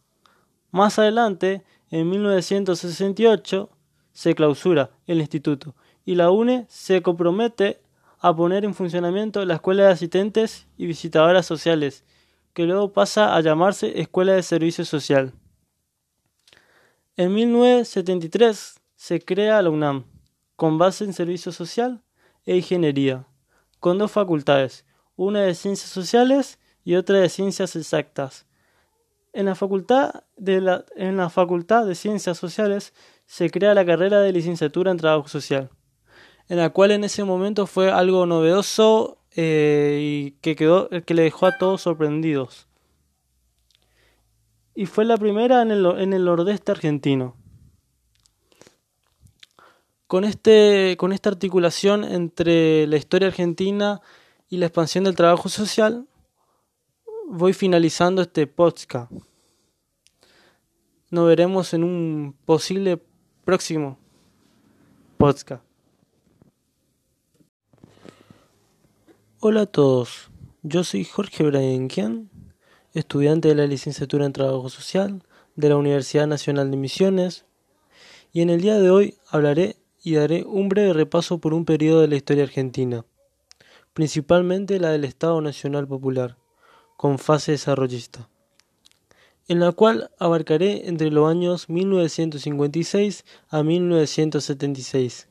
Más 0.70 0.98
adelante, 0.98 1.64
en 1.90 2.08
1968, 2.08 3.68
se 4.12 4.34
clausura 4.34 4.92
el 5.06 5.20
instituto 5.20 5.74
y 6.06 6.14
la 6.14 6.30
UNE 6.30 6.64
se 6.70 7.02
compromete 7.02 7.82
a 8.20 8.34
poner 8.34 8.64
en 8.64 8.72
funcionamiento 8.74 9.44
la 9.44 9.56
Escuela 9.56 9.82
de 9.84 9.92
Asistentes 9.92 10.66
y 10.78 10.86
Visitadoras 10.86 11.44
Sociales, 11.44 12.06
que 12.54 12.64
luego 12.64 12.94
pasa 12.94 13.36
a 13.36 13.40
llamarse 13.42 14.00
Escuela 14.00 14.32
de 14.32 14.42
Servicio 14.42 14.86
Social. 14.86 15.34
En 17.18 17.32
1973 17.32 18.78
se 18.94 19.20
crea 19.22 19.62
la 19.62 19.70
UNAM, 19.70 20.04
con 20.54 20.76
base 20.76 21.02
en 21.02 21.14
Servicio 21.14 21.50
Social 21.50 22.02
e 22.44 22.56
Ingeniería, 22.56 23.26
con 23.80 23.96
dos 23.96 24.12
facultades, 24.12 24.84
una 25.16 25.40
de 25.40 25.54
Ciencias 25.54 25.88
Sociales 25.88 26.58
y 26.84 26.94
otra 26.96 27.18
de 27.18 27.30
Ciencias 27.30 27.74
Exactas. 27.74 28.44
En 29.32 29.46
la 29.46 29.54
Facultad 29.54 30.24
de, 30.36 30.82
en 30.96 31.16
la 31.16 31.30
facultad 31.30 31.86
de 31.86 31.94
Ciencias 31.94 32.36
Sociales 32.36 32.92
se 33.24 33.48
crea 33.48 33.72
la 33.72 33.86
carrera 33.86 34.20
de 34.20 34.32
licenciatura 34.32 34.90
en 34.90 34.98
Trabajo 34.98 35.28
Social, 35.28 35.70
en 36.50 36.58
la 36.58 36.68
cual 36.68 36.90
en 36.90 37.02
ese 37.02 37.24
momento 37.24 37.66
fue 37.66 37.90
algo 37.90 38.26
novedoso 38.26 39.16
eh, 39.34 40.00
y 40.02 40.30
que, 40.42 40.54
quedó, 40.54 40.90
que 40.90 41.14
le 41.14 41.22
dejó 41.22 41.46
a 41.46 41.56
todos 41.56 41.80
sorprendidos. 41.80 42.68
Y 44.78 44.84
fue 44.84 45.06
la 45.06 45.16
primera 45.16 45.62
en 45.62 45.70
el, 45.70 45.86
en 45.86 46.12
el 46.12 46.26
nordeste 46.26 46.70
argentino. 46.70 47.34
Con, 50.06 50.22
este, 50.24 50.96
con 50.98 51.14
esta 51.14 51.30
articulación 51.30 52.04
entre 52.04 52.86
la 52.86 52.98
historia 52.98 53.28
argentina 53.28 54.02
y 54.50 54.58
la 54.58 54.66
expansión 54.66 55.04
del 55.04 55.16
trabajo 55.16 55.48
social, 55.48 56.06
voy 57.26 57.54
finalizando 57.54 58.20
este 58.20 58.46
podcast. 58.46 59.10
Nos 61.10 61.26
veremos 61.26 61.72
en 61.72 61.82
un 61.82 62.36
posible 62.44 63.02
próximo 63.46 63.98
podcast. 65.16 65.64
Hola 69.40 69.62
a 69.62 69.66
todos, 69.66 70.30
yo 70.62 70.84
soy 70.84 71.04
Jorge 71.04 71.44
Bradenquian, 71.44 72.30
estudiante 72.98 73.48
de 73.48 73.54
la 73.54 73.66
licenciatura 73.66 74.26
en 74.26 74.32
Trabajo 74.32 74.68
Social 74.68 75.22
de 75.54 75.68
la 75.68 75.76
Universidad 75.76 76.26
Nacional 76.26 76.70
de 76.70 76.76
Misiones, 76.76 77.44
y 78.32 78.42
en 78.42 78.50
el 78.50 78.60
día 78.60 78.78
de 78.78 78.90
hoy 78.90 79.16
hablaré 79.28 79.76
y 80.02 80.14
daré 80.14 80.44
un 80.44 80.68
breve 80.68 80.92
repaso 80.92 81.38
por 81.38 81.54
un 81.54 81.64
periodo 81.64 82.00
de 82.00 82.08
la 82.08 82.16
historia 82.16 82.44
argentina, 82.44 83.04
principalmente 83.94 84.78
la 84.78 84.90
del 84.90 85.04
Estado 85.04 85.40
Nacional 85.40 85.86
Popular, 85.88 86.36
con 86.96 87.18
fase 87.18 87.52
desarrollista, 87.52 88.28
en 89.48 89.60
la 89.60 89.72
cual 89.72 90.10
abarcaré 90.18 90.88
entre 90.88 91.10
los 91.10 91.30
años 91.30 91.68
1956 91.68 93.24
a 93.48 93.62
1976 93.62 95.28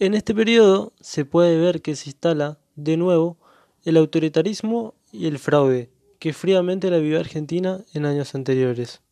en 0.00 0.14
este 0.14 0.34
periodo 0.34 0.94
se 0.98 1.26
puede 1.26 1.58
ver 1.58 1.82
que 1.82 1.94
se 1.94 2.08
instala, 2.08 2.58
de 2.74 2.96
nuevo, 2.96 3.36
el 3.84 3.98
autoritarismo 3.98 4.94
y 5.12 5.26
el 5.26 5.38
fraude, 5.38 5.90
que 6.18 6.32
fríamente 6.32 6.90
la 6.90 6.98
vivió 6.98 7.18
Argentina 7.18 7.80
en 7.94 8.06
años 8.06 8.34
anteriores, 8.34 9.02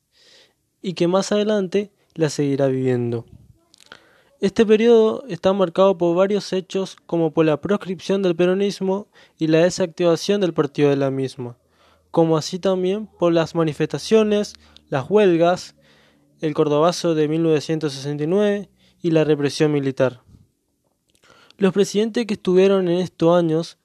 y 0.83 0.95
que 0.95 1.09
más 1.09 1.33
adelante 1.33 1.91
la 2.15 2.31
seguirá 2.31 2.67
viviendo. 2.69 3.25
Este 4.41 4.65
periodo 4.65 5.25
está 5.29 5.53
marcado 5.53 5.99
por 5.99 6.15
varios 6.15 6.53
hechos 6.53 6.97
como 7.07 7.33
por 7.33 7.45
la 7.45 7.61
proscripción 7.61 8.23
del 8.23 8.37
peronismo 8.37 9.09
y 9.37 9.49
la 9.49 9.59
desactivación 9.59 10.41
del 10.41 10.55
partido 10.55 10.91
de 10.91 10.97
la 10.97 11.11
misma, 11.11 11.59
como 12.13 12.37
así 12.37 12.61
también 12.61 13.09
por 13.19 13.33
las 13.33 13.57
manifestaciones, 13.57 14.55
las 14.91 15.11
huelgas, 15.11 15.75
el 16.41 16.55
Cordobazo 16.55 17.17
de 17.17 17.27
1969 17.27 18.71
y 19.03 19.11
la 19.11 19.25
represión 19.25 19.73
militar. 19.73 20.23
Los 21.57 21.73
presidentes 21.73 22.27
que 22.27 22.35
estuvieron 22.35 22.89
en 22.89 22.99
estos 22.99 23.37
años 23.37 23.79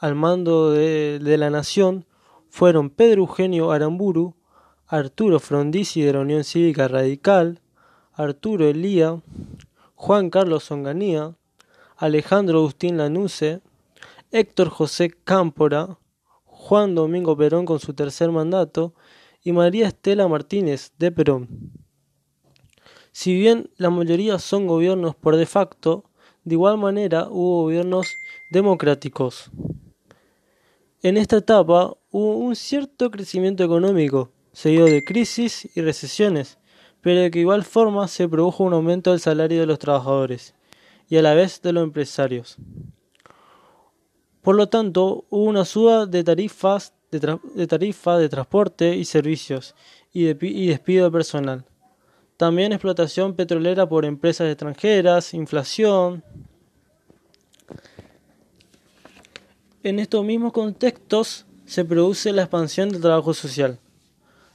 al 0.00 0.14
mando 0.14 0.70
de, 0.70 1.20
la 1.20 1.50
nación 1.50 2.06
fueron 2.48 2.88
Pedro 2.88 3.20
Eugenio 3.22 3.70
Aramburu, 3.70 4.34
Arturo 4.86 5.38
Frondizi 5.38 6.00
de 6.00 6.14
la 6.14 6.20
Unión 6.20 6.42
Cívica 6.42 6.88
Radical, 6.88 7.60
Arturo 8.14 8.66
Elía, 8.66 9.20
Juan 9.94 10.30
Carlos 10.30 10.70
Onganía, 10.70 11.36
Alejandro 11.98 12.60
Agustín 12.60 12.96
Lanusse, 12.96 13.60
Héctor 14.32 14.70
José 14.70 15.10
Cámpora, 15.22 15.98
Juan 16.44 16.94
Domingo 16.94 17.36
Perón 17.36 17.66
con 17.66 17.78
su 17.78 17.92
tercer 17.92 18.30
mandato 18.30 18.94
y 19.42 19.52
María 19.52 19.88
Estela 19.88 20.26
Martínez 20.28 20.92
de 20.98 21.12
Perón. 21.12 21.72
Si 23.12 23.34
bien 23.34 23.70
la 23.76 23.90
mayoría 23.90 24.38
son 24.38 24.66
gobiernos 24.66 25.14
por 25.14 25.36
de 25.36 25.44
facto, 25.44 26.04
de 26.44 26.54
igual 26.54 26.78
manera 26.78 27.28
hubo 27.28 27.64
gobiernos 27.64 28.06
democráticos. 28.50 29.50
En 31.02 31.16
esta 31.16 31.38
etapa 31.38 31.96
hubo 32.10 32.36
un 32.36 32.54
cierto 32.54 33.10
crecimiento 33.10 33.64
económico, 33.64 34.32
seguido 34.52 34.84
de 34.84 35.02
crisis 35.02 35.66
y 35.74 35.80
recesiones, 35.80 36.58
pero 37.00 37.20
de 37.20 37.30
que 37.30 37.38
igual 37.38 37.64
forma 37.64 38.06
se 38.06 38.28
produjo 38.28 38.64
un 38.64 38.74
aumento 38.74 39.10
del 39.10 39.20
salario 39.20 39.60
de 39.60 39.66
los 39.66 39.78
trabajadores 39.78 40.54
y 41.08 41.16
a 41.16 41.22
la 41.22 41.32
vez 41.32 41.62
de 41.62 41.72
los 41.72 41.84
empresarios. 41.84 42.58
Por 44.42 44.56
lo 44.56 44.68
tanto, 44.68 45.24
hubo 45.30 45.44
una 45.44 45.64
suba 45.64 46.04
de 46.04 46.22
tarifas 46.22 46.92
de, 47.10 47.66
tarifa 47.66 48.18
de 48.18 48.28
transporte 48.28 48.94
y 48.94 49.06
servicios 49.06 49.74
y, 50.12 50.28
y 50.28 50.66
despido 50.68 51.06
de 51.06 51.10
personal. 51.10 51.64
También 52.36 52.72
explotación 52.72 53.34
petrolera 53.34 53.88
por 53.88 54.04
empresas 54.04 54.48
extranjeras, 54.48 55.32
inflación. 55.34 56.24
En 59.82 59.98
estos 59.98 60.22
mismos 60.26 60.52
contextos 60.52 61.46
se 61.64 61.86
produce 61.86 62.32
la 62.32 62.42
expansión 62.42 62.90
del 62.90 63.00
trabajo 63.00 63.32
social, 63.32 63.78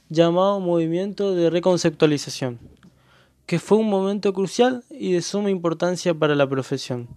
llamado 0.08 0.60
movimiento 0.60 1.34
de 1.34 1.50
reconceptualización, 1.50 2.60
que 3.44 3.58
fue 3.58 3.78
un 3.78 3.90
momento 3.90 4.32
crucial 4.32 4.84
y 4.88 5.14
de 5.14 5.22
suma 5.22 5.50
importancia 5.50 6.14
para 6.14 6.36
la 6.36 6.48
profesión, 6.48 7.08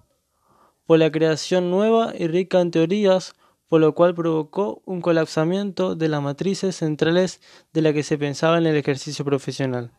por 0.88 0.98
la 0.98 1.12
creación 1.12 1.70
nueva 1.70 2.12
y 2.18 2.26
rica 2.26 2.62
en 2.62 2.72
teorías, 2.72 3.36
por 3.68 3.80
lo 3.80 3.94
cual 3.94 4.16
provocó 4.16 4.82
un 4.86 5.02
colapsamiento 5.02 5.94
de 5.94 6.10
las 6.10 6.24
matrices 6.24 6.78
centrales 6.78 7.42
de 7.74 7.84
la 7.84 7.94
que 7.94 8.02
se 8.02 8.18
pensaba 8.18 8.58
en 8.58 8.66
el 8.66 8.76
ejercicio 8.76 9.24
profesional 9.24 9.92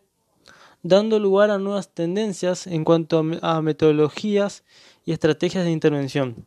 dando 0.83 1.19
lugar 1.19 1.51
a 1.51 1.59
nuevas 1.59 1.93
tendencias 1.93 2.67
en 2.67 2.85
cuanto 2.85 3.23
a 3.43 3.61
metodologías 3.61 4.65
y 5.05 5.13
estrategias 5.13 5.65
de 5.65 5.73
intervención. 5.73 6.47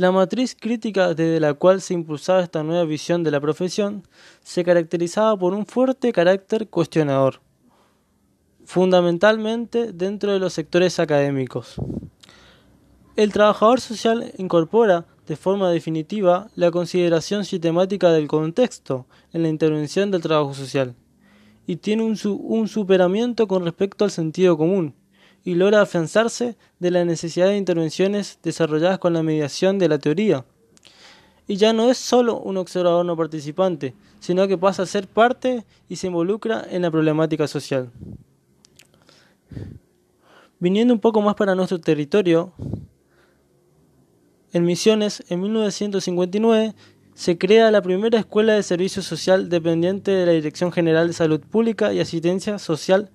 La 0.00 0.12
matriz 0.12 0.56
crítica 0.58 1.12
desde 1.12 1.40
la 1.40 1.52
cual 1.52 1.82
se 1.82 1.92
impulsaba 1.92 2.42
esta 2.42 2.62
nueva 2.62 2.84
visión 2.84 3.22
de 3.22 3.30
la 3.30 3.38
profesión 3.38 4.02
se 4.42 4.64
caracterizaba 4.64 5.38
por 5.38 5.52
un 5.52 5.66
fuerte 5.66 6.10
carácter 6.10 6.68
cuestionador, 6.68 7.42
fundamentalmente 8.64 9.92
dentro 9.92 10.32
de 10.32 10.38
los 10.38 10.54
sectores 10.54 10.98
académicos. 11.00 11.74
El 13.14 13.30
trabajador 13.30 13.82
social 13.82 14.32
incorpora 14.38 15.04
de 15.26 15.36
forma 15.36 15.70
definitiva 15.70 16.48
la 16.54 16.70
consideración 16.70 17.44
sistemática 17.44 18.10
del 18.10 18.26
contexto 18.26 19.04
en 19.34 19.42
la 19.42 19.50
intervención 19.50 20.10
del 20.10 20.22
trabajo 20.22 20.54
social 20.54 20.94
y 21.66 21.76
tiene 21.76 22.04
un, 22.04 22.18
un 22.24 22.68
superamiento 22.68 23.46
con 23.46 23.66
respecto 23.66 24.06
al 24.06 24.10
sentido 24.10 24.56
común, 24.56 24.94
y 25.44 25.54
logra 25.54 25.82
afianzarse 25.82 26.56
de 26.78 26.90
la 26.90 27.04
necesidad 27.04 27.46
de 27.46 27.56
intervenciones 27.56 28.38
desarrolladas 28.42 28.98
con 28.98 29.12
la 29.12 29.22
mediación 29.22 29.78
de 29.78 29.88
la 29.88 29.98
teoría. 29.98 30.44
Y 31.46 31.56
ya 31.56 31.72
no 31.72 31.90
es 31.90 31.98
solo 31.98 32.38
un 32.38 32.56
observador 32.58 33.04
no 33.04 33.16
participante, 33.16 33.94
sino 34.20 34.46
que 34.46 34.58
pasa 34.58 34.82
a 34.82 34.86
ser 34.86 35.08
parte 35.08 35.64
y 35.88 35.96
se 35.96 36.06
involucra 36.06 36.64
en 36.70 36.82
la 36.82 36.90
problemática 36.90 37.48
social. 37.48 37.90
Viniendo 40.58 40.92
un 40.92 41.00
poco 41.00 41.22
más 41.22 41.34
para 41.34 41.54
nuestro 41.54 41.80
territorio, 41.80 42.52
en 44.52 44.64
Misiones, 44.64 45.24
en 45.28 45.40
1959, 45.40 46.74
se 47.14 47.38
crea 47.38 47.70
la 47.70 47.82
primera 47.82 48.18
escuela 48.18 48.54
de 48.54 48.62
servicio 48.62 49.02
social 49.02 49.48
dependiente 49.48 50.10
de 50.10 50.26
la 50.26 50.32
Dirección 50.32 50.72
General 50.72 51.06
de 51.06 51.12
Salud 51.12 51.40
Pública 51.40 51.92
y 51.92 52.00
Asistencia 52.00 52.58
Social, 52.58 53.10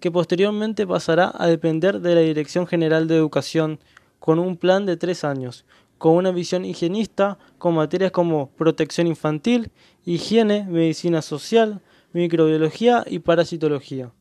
que 0.00 0.10
posteriormente 0.10 0.86
pasará 0.86 1.32
a 1.36 1.46
depender 1.46 2.00
de 2.00 2.14
la 2.14 2.20
Dirección 2.20 2.66
General 2.66 3.08
de 3.08 3.16
Educación, 3.16 3.80
con 4.18 4.38
un 4.38 4.56
plan 4.56 4.86
de 4.86 4.96
tres 4.96 5.24
años, 5.24 5.64
con 5.98 6.14
una 6.14 6.30
visión 6.30 6.64
higienista, 6.64 7.38
con 7.58 7.74
materias 7.74 8.12
como 8.12 8.50
protección 8.50 9.06
infantil, 9.06 9.70
higiene, 10.04 10.64
medicina 10.64 11.22
social, 11.22 11.80
microbiología 12.12 13.04
y 13.06 13.18
parasitología. 13.18 14.12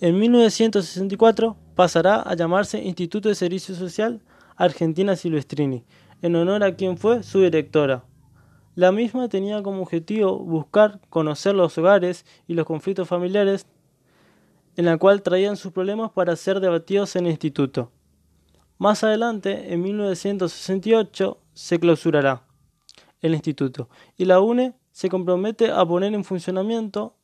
En 0.00 0.18
1964 0.18 1.56
pasará 1.74 2.20
a 2.22 2.34
llamarse 2.34 2.82
Instituto 2.82 3.28
de 3.28 3.34
Servicio 3.34 3.74
Social 3.74 4.20
Argentina 4.56 5.16
Silvestrini, 5.16 5.84
en 6.22 6.36
honor 6.36 6.64
a 6.64 6.74
quien 6.74 6.96
fue 6.96 7.22
su 7.22 7.40
directora. 7.40 8.04
La 8.74 8.90
misma 8.90 9.28
tenía 9.28 9.62
como 9.62 9.82
objetivo 9.82 10.38
buscar 10.38 11.00
conocer 11.10 11.54
los 11.54 11.76
hogares 11.76 12.24
y 12.48 12.54
los 12.54 12.66
conflictos 12.66 13.06
familiares 13.06 13.66
en 14.76 14.84
la 14.84 14.96
cual 14.98 15.22
traían 15.22 15.56
sus 15.56 15.72
problemas 15.72 16.10
para 16.12 16.36
ser 16.36 16.60
debatidos 16.60 17.16
en 17.16 17.26
el 17.26 17.32
instituto. 17.32 17.90
Más 18.78 19.04
adelante, 19.04 19.72
en 19.72 19.82
1968, 19.82 21.38
se 21.54 21.78
clausurará 21.78 22.42
el 23.20 23.34
instituto 23.34 23.88
y 24.16 24.24
la 24.24 24.40
UNE 24.40 24.74
se 24.90 25.08
compromete 25.08 25.70
a 25.70 25.84
poner 25.86 26.14
en 26.14 26.24
funcionamiento 26.24 27.14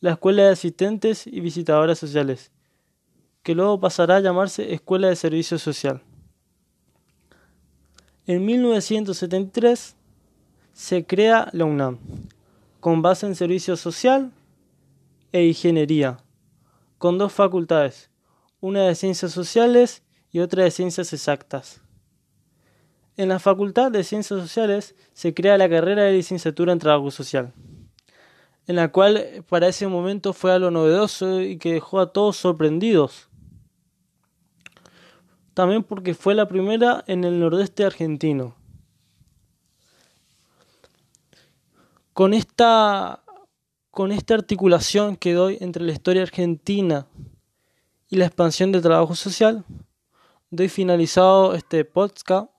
la 0.00 0.12
Escuela 0.12 0.44
de 0.44 0.50
Asistentes 0.50 1.26
y 1.26 1.40
Visitadoras 1.40 1.98
Sociales, 1.98 2.50
que 3.42 3.54
luego 3.54 3.78
pasará 3.80 4.16
a 4.16 4.20
llamarse 4.20 4.72
Escuela 4.72 5.08
de 5.08 5.16
Servicio 5.16 5.58
Social. 5.58 6.02
En 8.26 8.44
1973 8.44 9.96
se 10.72 11.04
crea 11.04 11.48
la 11.52 11.64
UNAM, 11.64 11.98
con 12.80 13.02
base 13.02 13.26
en 13.26 13.34
Servicio 13.34 13.76
Social 13.76 14.32
e 15.32 15.44
Ingeniería, 15.44 16.18
con 17.00 17.16
dos 17.16 17.32
facultades, 17.32 18.10
una 18.60 18.82
de 18.82 18.94
Ciencias 18.94 19.32
Sociales 19.32 20.02
y 20.30 20.40
otra 20.40 20.64
de 20.64 20.70
Ciencias 20.70 21.14
Exactas. 21.14 21.80
En 23.16 23.30
la 23.30 23.38
Facultad 23.38 23.90
de 23.90 24.04
Ciencias 24.04 24.38
Sociales 24.38 24.94
se 25.14 25.32
crea 25.32 25.56
la 25.56 25.70
carrera 25.70 26.02
de 26.02 26.12
licenciatura 26.12 26.74
en 26.74 26.78
Trabajo 26.78 27.10
Social, 27.10 27.54
en 28.66 28.76
la 28.76 28.92
cual 28.92 29.46
para 29.48 29.68
ese 29.68 29.86
momento 29.86 30.34
fue 30.34 30.52
algo 30.52 30.70
novedoso 30.70 31.40
y 31.40 31.56
que 31.56 31.72
dejó 31.72 32.00
a 32.00 32.12
todos 32.12 32.36
sorprendidos. 32.36 33.30
También 35.54 35.84
porque 35.84 36.12
fue 36.12 36.34
la 36.34 36.48
primera 36.48 37.02
en 37.06 37.24
el 37.24 37.40
nordeste 37.40 37.82
argentino. 37.82 38.56
Con 42.12 42.34
esta, 42.34 43.24
con 44.00 44.12
esta 44.12 44.32
articulación 44.32 45.14
que 45.14 45.34
doy 45.34 45.58
entre 45.60 45.84
la 45.84 45.92
historia 45.92 46.22
argentina 46.22 47.06
y 48.08 48.16
la 48.16 48.24
expansión 48.24 48.72
del 48.72 48.80
trabajo 48.80 49.14
social, 49.14 49.62
doy 50.50 50.70
finalizado 50.70 51.54
este 51.54 51.84
podcast 51.84 52.50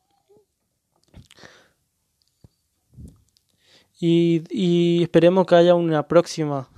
y, 3.99 4.43
y 4.51 5.01
esperemos 5.01 5.47
que 5.47 5.55
haya 5.55 5.73
una 5.73 6.07
próxima 6.07 6.69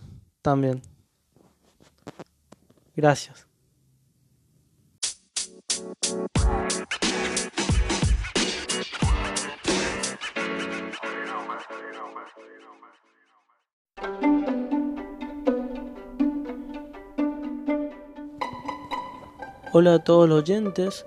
también. 0.42 0.82
Gracias. 2.96 3.46
Hola 19.76 19.96
a 19.96 20.04
todos 20.04 20.30
los 20.30 20.44
oyentes, 20.44 21.04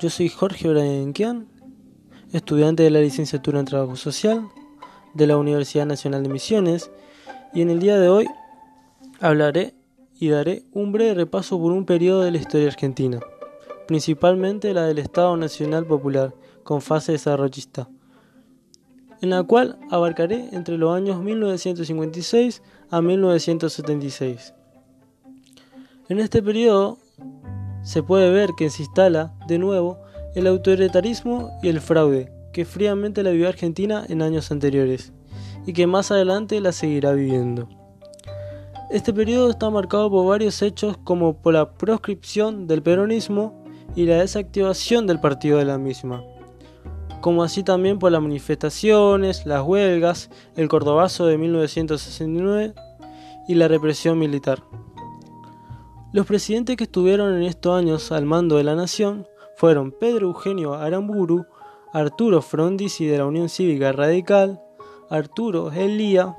yo 0.00 0.10
soy 0.10 0.28
Jorge 0.28 0.68
Bradenquian, 0.68 1.46
estudiante 2.32 2.82
de 2.82 2.90
la 2.90 2.98
licenciatura 2.98 3.60
en 3.60 3.66
Trabajo 3.66 3.94
Social 3.94 4.48
de 5.14 5.28
la 5.28 5.36
Universidad 5.36 5.86
Nacional 5.86 6.24
de 6.24 6.28
Misiones 6.28 6.90
y 7.54 7.62
en 7.62 7.70
el 7.70 7.78
día 7.78 8.00
de 8.00 8.08
hoy 8.08 8.26
hablaré 9.20 9.76
y 10.18 10.26
daré 10.26 10.64
un 10.72 10.90
breve 10.90 11.14
repaso 11.14 11.56
por 11.60 11.70
un 11.70 11.84
periodo 11.84 12.22
de 12.22 12.32
la 12.32 12.38
historia 12.38 12.66
argentina, 12.66 13.20
principalmente 13.86 14.74
la 14.74 14.82
del 14.82 14.98
Estado 14.98 15.36
Nacional 15.36 15.86
Popular, 15.86 16.34
con 16.64 16.82
fase 16.82 17.12
desarrollista, 17.12 17.88
en 19.20 19.30
la 19.30 19.44
cual 19.44 19.78
abarcaré 19.88 20.48
entre 20.50 20.78
los 20.78 20.96
años 20.96 21.22
1956 21.22 22.60
a 22.90 23.00
1976. 23.00 24.52
En 26.08 26.18
este 26.18 26.42
periodo 26.42 26.98
se 27.82 28.02
puede 28.02 28.30
ver 28.30 28.50
que 28.56 28.70
se 28.70 28.82
instala 28.82 29.34
de 29.46 29.58
nuevo 29.58 29.98
el 30.34 30.46
autoritarismo 30.46 31.58
y 31.62 31.68
el 31.68 31.80
fraude, 31.80 32.32
que 32.52 32.64
fríamente 32.64 33.22
la 33.22 33.30
vivió 33.30 33.48
Argentina 33.48 34.04
en 34.08 34.22
años 34.22 34.50
anteriores 34.50 35.12
y 35.66 35.72
que 35.72 35.86
más 35.86 36.10
adelante 36.10 36.60
la 36.60 36.72
seguirá 36.72 37.12
viviendo. 37.12 37.68
Este 38.90 39.12
periodo 39.12 39.50
está 39.50 39.68
marcado 39.68 40.10
por 40.10 40.26
varios 40.26 40.62
hechos 40.62 40.96
como 41.04 41.34
por 41.42 41.52
la 41.52 41.72
proscripción 41.72 42.66
del 42.66 42.82
peronismo 42.82 43.62
y 43.94 44.06
la 44.06 44.16
desactivación 44.16 45.06
del 45.06 45.20
partido 45.20 45.58
de 45.58 45.66
la 45.66 45.76
misma, 45.76 46.22
como 47.20 47.42
así 47.42 47.62
también 47.62 47.98
por 47.98 48.12
las 48.12 48.22
manifestaciones, 48.22 49.44
las 49.44 49.62
huelgas, 49.62 50.30
el 50.56 50.68
cordobazo 50.68 51.26
de 51.26 51.36
1969 51.36 52.74
y 53.46 53.54
la 53.54 53.68
represión 53.68 54.18
militar. 54.18 54.62
Los 56.10 56.24
presidentes 56.24 56.76
que 56.76 56.84
estuvieron 56.84 57.36
en 57.36 57.42
estos 57.42 57.78
años 57.78 58.12
al 58.12 58.24
mando 58.24 58.56
de 58.56 58.64
la 58.64 58.74
nación 58.74 59.28
fueron 59.56 59.92
Pedro 59.92 60.28
Eugenio 60.28 60.72
Aramburu, 60.72 61.44
Arturo 61.92 62.40
Frondizi 62.40 63.04
de 63.04 63.18
la 63.18 63.26
Unión 63.26 63.50
Cívica 63.50 63.92
Radical, 63.92 64.58
Arturo 65.10 65.70
Elía, 65.70 66.34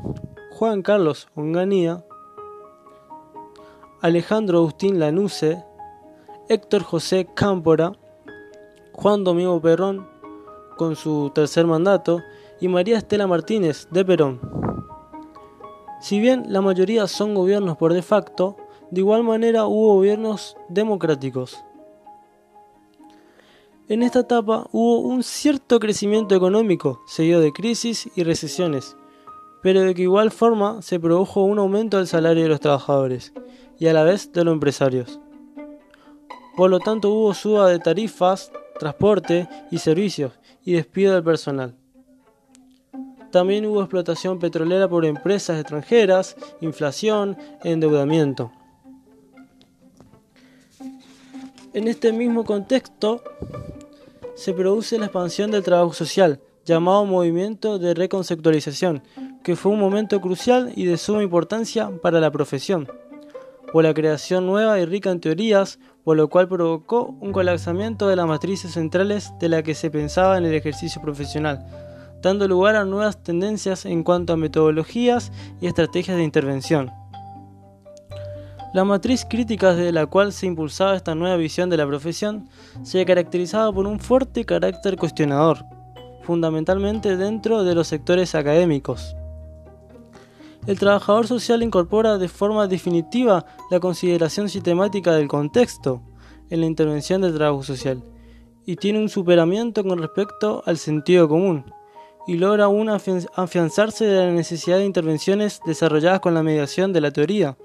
Juan 0.51 0.82
Carlos 0.82 1.28
Onganía, 1.36 2.03
Alejandro 4.01 4.57
Agustín 4.57 4.97
Lanusse, 4.97 5.63
Héctor 6.47 6.82
José 6.82 7.28
Cámpora, 7.36 7.91
Juan 8.93 9.24
Domingo 9.24 9.61
Perón 9.61 10.09
con 10.78 10.95
su 10.95 11.32
tercer 11.36 11.67
mandato 11.67 12.22
y 12.59 12.70
María 12.70 12.97
Estela 12.97 13.28
Martínez 13.28 13.88
de 13.91 14.03
Perón. 14.03 14.39
Si 16.01 16.20
bien 16.20 16.45
la 16.47 16.61
mayoría 16.61 17.05
son 17.05 17.36
gobiernos 17.36 17.78
por 17.78 17.93
de 17.93 18.01
facto, 18.01 18.57
de 18.92 19.02
igual 19.02 19.24
manera 19.24 19.66
hubo 19.66 19.96
gobiernos 19.96 20.58
democráticos. 20.70 21.64
En 23.88 24.04
esta 24.04 24.20
etapa 24.20 24.68
hubo 24.72 25.00
un 25.00 25.24
cierto 25.24 25.80
crecimiento 25.80 26.36
económico, 26.36 27.02
seguido 27.08 27.42
de 27.42 27.52
crisis 27.52 28.10
y 28.16 28.24
recesiones, 28.24 28.96
pero 29.64 29.82
de 29.82 29.96
que 29.96 30.04
igual 30.04 30.32
forma 30.32 30.82
se 30.82 31.00
produjo 31.00 31.44
un 31.44 31.60
aumento 31.60 31.98
del 31.98 32.08
salario 32.08 32.44
de 32.44 32.50
los 32.50 32.60
trabajadores 32.60 33.34
y 33.80 33.88
a 33.88 33.94
la 33.94 34.04
vez 34.04 34.32
de 34.32 34.44
los 34.44 34.54
empresarios. 34.54 35.20
Por 36.56 36.70
lo 36.70 36.80
tanto 36.80 37.10
hubo 37.10 37.34
suba 37.34 37.70
de 37.70 37.80
tarifas, 37.80 38.52
transporte 38.80 39.48
y 39.72 39.80
servicios 39.80 40.34
y 40.64 40.74
despido 40.74 41.14
del 41.14 41.24
personal. 41.24 41.76
También 43.32 43.66
hubo 43.66 43.82
explotación 43.82 44.40
petrolera 44.40 44.88
por 44.88 45.06
empresas 45.06 45.60
extranjeras, 45.60 46.36
inflación, 46.62 47.38
endeudamiento. 47.64 48.52
En 51.72 51.88
este 51.88 52.11
mismo 52.11 52.45
contexto, 52.45 53.24
se 54.34 54.53
produce 54.53 54.97
la 54.97 55.05
expansión 55.05 55.51
del 55.51 55.61
trabajo 55.61 55.93
social, 55.93 56.39
llamado 56.65 57.05
movimiento 57.05 57.78
de 57.78 57.93
reconceptualización, 57.93 59.03
que 59.43 59.55
fue 59.55 59.72
un 59.74 59.80
momento 59.80 60.20
crucial 60.20 60.74
y 60.76 60.86
de 60.86 60.97
suma 60.97 61.22
importancia 61.22 61.91
para 62.01 62.20
la 62.20 62.32
profesión, 62.32 62.88
por 63.72 63.84
la 63.84 63.93
creación 63.93 64.47
nueva 64.47 64.80
y 64.80 64.86
rica 64.86 65.11
en 65.11 65.20
teorías, 65.20 65.78
por 66.03 66.17
lo 66.17 66.28
cual 66.28 66.47
provocó 66.47 67.15
un 67.22 67.32
colapsamiento 67.32 68.07
de 68.07 68.15
las 68.15 68.26
matrices 68.26 68.72
centrales 68.72 69.32
de 69.39 69.49
la 69.49 69.61
que 69.61 69.76
se 69.76 69.91
pensaba 69.91 70.39
en 70.39 70.45
el 70.45 70.55
ejercicio 70.55 70.99
profesional, 71.03 71.67
dando 72.24 72.47
lugar 72.47 72.78
a 72.78 72.86
nuevas 72.86 73.22
tendencias 73.22 73.86
en 73.86 74.03
cuanto 74.03 74.34
a 74.34 74.38
metodologías 74.38 75.32
y 75.61 75.67
estrategias 75.67 76.17
de 76.17 76.24
intervención. 76.24 76.99
La 78.72 78.84
matriz 78.84 79.26
crítica 79.28 79.74
desde 79.74 79.91
la 79.91 80.05
cual 80.05 80.32
se 80.32 80.45
impulsaba 80.45 80.95
esta 80.95 81.15
nueva 81.15 81.38
visión 81.38 81.72
de 81.72 81.78
la 81.78 81.88
profesión 81.88 82.49
se 82.84 83.03
caracterizaba 83.03 83.74
por 83.74 83.88
un 83.88 83.99
fuerte 83.99 84.45
carácter 84.45 84.95
cuestionador, 84.95 85.65
fundamentalmente 86.22 87.17
dentro 87.17 87.63
de 87.63 87.74
los 87.74 87.88
sectores 87.88 88.36
académicos. 88.36 89.15
El 90.67 90.78
trabajador 90.78 91.26
social 91.26 91.63
incorpora 91.63 92.20
de 92.20 92.28
forma 92.28 92.67
definitiva 92.67 93.43
la 93.72 93.80
consideración 93.80 94.49
sistemática 94.49 95.15
del 95.15 95.28
contexto 95.28 96.03
en 96.51 96.59
la 96.59 96.67
intervención 96.67 97.22
del 97.22 97.34
trabajo 97.34 97.63
social 97.63 98.03
y 98.67 98.76
tiene 98.76 98.99
un 98.99 99.09
superamiento 99.09 99.84
con 99.84 99.97
respecto 99.97 100.61
al 100.67 100.78
sentido 100.78 101.28
común 101.28 101.65
y 102.28 102.36
logra 102.36 102.65
aún 102.65 102.89
afianzarse 102.89 104.05
de 104.05 104.26
la 104.28 104.32
necesidad 104.32 104.78
de 104.78 104.86
intervenciones 104.86 105.59
desarrolladas 105.65 106.20
con 106.20 106.36
la 106.36 106.43
mediación 106.43 106.93
de 106.93 107.01
la 107.01 107.09
teoría 107.09 107.57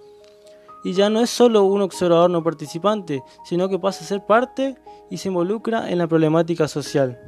y 0.84 0.92
ya 0.92 1.08
no 1.10 1.20
es 1.20 1.30
solo 1.30 1.64
un 1.64 1.80
observador 1.80 2.30
no 2.30 2.44
participante, 2.44 3.22
sino 3.44 3.68
que 3.68 3.78
pasa 3.78 4.04
a 4.04 4.08
ser 4.08 4.24
parte 4.24 4.76
y 5.10 5.16
se 5.16 5.28
involucra 5.28 5.90
en 5.90 5.98
la 5.98 6.06
problemática 6.06 6.68
social. 6.68 7.18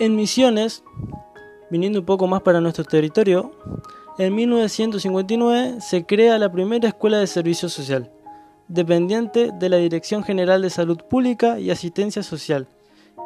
En 0.00 0.16
Misiones, 0.16 0.82
viniendo 1.70 2.00
un 2.00 2.06
poco 2.06 2.26
más 2.26 2.42
para 2.42 2.60
nuestro 2.60 2.84
territorio, 2.84 3.52
en 4.18 4.34
1959 4.34 5.80
se 5.80 6.06
crea 6.06 6.38
la 6.38 6.50
primera 6.50 6.88
escuela 6.88 7.18
de 7.18 7.26
servicio 7.26 7.68
social, 7.68 8.10
dependiente 8.68 9.50
de 9.52 9.68
la 9.68 9.76
Dirección 9.76 10.24
General 10.24 10.62
de 10.62 10.70
Salud 10.70 10.98
Pública 11.10 11.58
y 11.58 11.70
Asistencia 11.70 12.22
Social, 12.22 12.68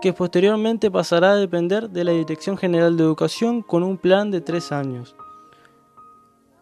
que 0.01 0.13
posteriormente 0.13 0.91
pasará 0.91 1.33
a 1.33 1.37
depender 1.37 1.91
de 1.91 2.05
la 2.05 2.13
Dirección 2.13 2.57
General 2.57 2.97
de 2.97 3.05
Educación 3.05 3.63
con 3.63 3.83
un 3.83 3.99
plan 3.99 4.31
de 4.31 4.41
tres 4.41 4.73
años, 4.73 5.15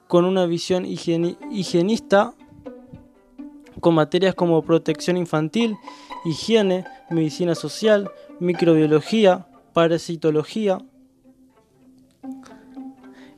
con 0.06 0.24
una 0.24 0.46
visión 0.46 0.84
higienista 0.86 2.34
con 3.80 3.94
materias 3.94 4.34
como 4.34 4.62
protección 4.62 5.16
infantil, 5.16 5.76
higiene, 6.24 6.84
medicina 7.10 7.54
social, 7.54 8.10
microbiología, 8.40 9.46
parasitología. 9.72 10.78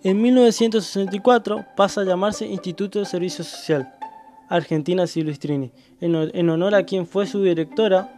En 0.03 0.23
1964 0.23 1.67
pasa 1.77 2.03
a 2.03 2.05
llamarse 2.05 2.47
Instituto 2.47 3.01
de 3.01 3.05
Servicio 3.05 3.45
Social, 3.45 3.93
Argentina 4.49 5.07
Silvestrini, 5.07 5.73
en 6.01 6.49
honor 6.51 6.75
a 6.75 6.85
quien 6.85 7.07
fue 7.07 7.27
su 7.27 7.43
directora, 7.43 8.15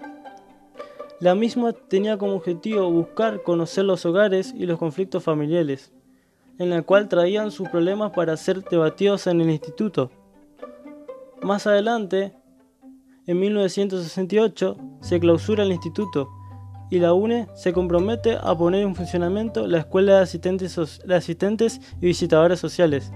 la 1.20 1.34
misma 1.34 1.72
tenía 1.72 2.16
como 2.16 2.34
objetivo 2.34 2.90
buscar 2.90 3.42
conocer 3.42 3.84
los 3.84 4.06
hogares 4.06 4.54
y 4.56 4.66
los 4.66 4.78
conflictos 4.78 5.22
familiares, 5.22 5.92
en 6.60 6.68
la 6.68 6.82
cual 6.82 7.08
traían 7.08 7.50
sus 7.50 7.70
problemas 7.70 8.12
para 8.12 8.36
ser 8.36 8.62
debatidos 8.62 9.26
en 9.26 9.40
el 9.40 9.48
instituto. 9.50 10.10
Más 11.40 11.66
adelante, 11.66 12.34
en 13.26 13.40
1968, 13.40 14.76
se 15.00 15.18
clausura 15.18 15.64
el 15.64 15.72
instituto 15.72 16.28
y 16.90 16.98
la 16.98 17.14
UNE 17.14 17.48
se 17.54 17.72
compromete 17.72 18.36
a 18.38 18.54
poner 18.54 18.82
en 18.82 18.94
funcionamiento 18.94 19.66
la 19.66 19.78
Escuela 19.78 20.16
de 20.16 21.14
Asistentes, 21.14 21.80
y 21.98 22.06
Visitadores 22.06 22.60
Sociales, 22.60 23.10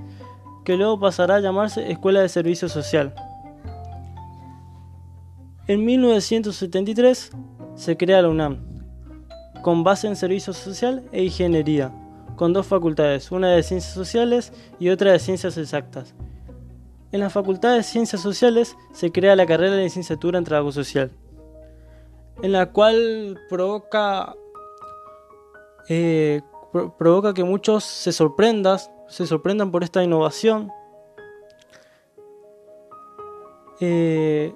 que 0.65 0.79
luego 0.79 0.99
pasará 0.99 1.35
a 1.35 1.41
llamarse 1.41 1.93
Escuela 1.93 2.23
de 2.23 2.31
Servicio 2.31 2.71
Social. 2.71 3.15
En 5.67 5.85
1973 5.85 7.31
se 7.75 7.97
crea 7.99 8.23
la 8.23 8.31
UNAM, 8.31 8.65
con 9.61 9.85
base 9.85 10.07
en 10.07 10.17
Servicio 10.17 10.55
Social 10.55 11.05
e 11.13 11.25
Ingeniería, 11.25 11.93
con 12.37 12.53
dos 12.53 12.67
facultades, 12.67 13.31
una 13.31 13.51
de 13.51 13.63
Ciencias 13.63 13.95
Sociales 13.95 14.53
y 14.79 14.89
otra 14.89 15.13
de 15.13 15.19
Ciencias 15.19 15.57
Exactas. 15.57 16.15
En 17.13 17.21
la 17.21 17.31
Facultad 17.31 17.77
de 17.77 17.83
Ciencias 17.83 18.21
Sociales 18.21 18.77
se 18.93 19.13
crea 19.13 19.37
la 19.37 19.47
carrera 19.47 19.77
de 19.77 19.85
licenciatura 19.85 20.39
en 20.39 20.45
Trabajo 20.45 20.73
Social, 20.73 21.13
en 22.43 22.53
la 22.53 22.73
cual 22.73 23.39
provoca, 23.49 24.35
eh, 25.89 26.43
que 27.35 27.45
muchos 27.45 27.85
se 27.85 28.11
sorprendan, 28.11 28.79
se 29.07 29.27
sorprendan 29.27 29.71
por 29.71 29.85
esta 29.85 30.03
innovación. 30.03 30.73
Eh, 33.81 34.53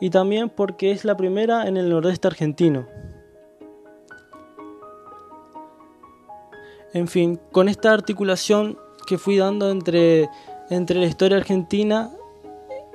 y 0.00 0.10
también 0.10 0.50
porque 0.50 0.90
es 0.90 1.04
la 1.04 1.16
primera 1.16 1.66
en 1.66 1.76
el 1.76 1.88
nordeste 1.88 2.28
argentino. 2.28 2.86
En 6.94 7.06
fin, 7.08 7.38
con 7.52 7.68
esta 7.68 7.92
articulación 7.92 8.78
que 9.06 9.18
fui 9.18 9.36
dando 9.36 9.70
entre, 9.70 10.28
entre 10.70 10.98
la 10.98 11.06
historia 11.06 11.36
argentina 11.36 12.10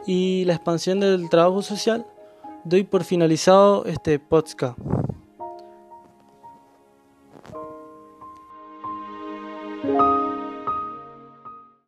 y 0.06 0.46
la 0.46 0.54
expansión 0.54 1.00
del 1.00 1.30
trabajo 1.30 1.62
social, 1.62 2.06
doy 2.64 2.84
por 2.84 3.04
finalizado 3.04 3.86
este 3.86 4.20
podcast. 4.20 4.78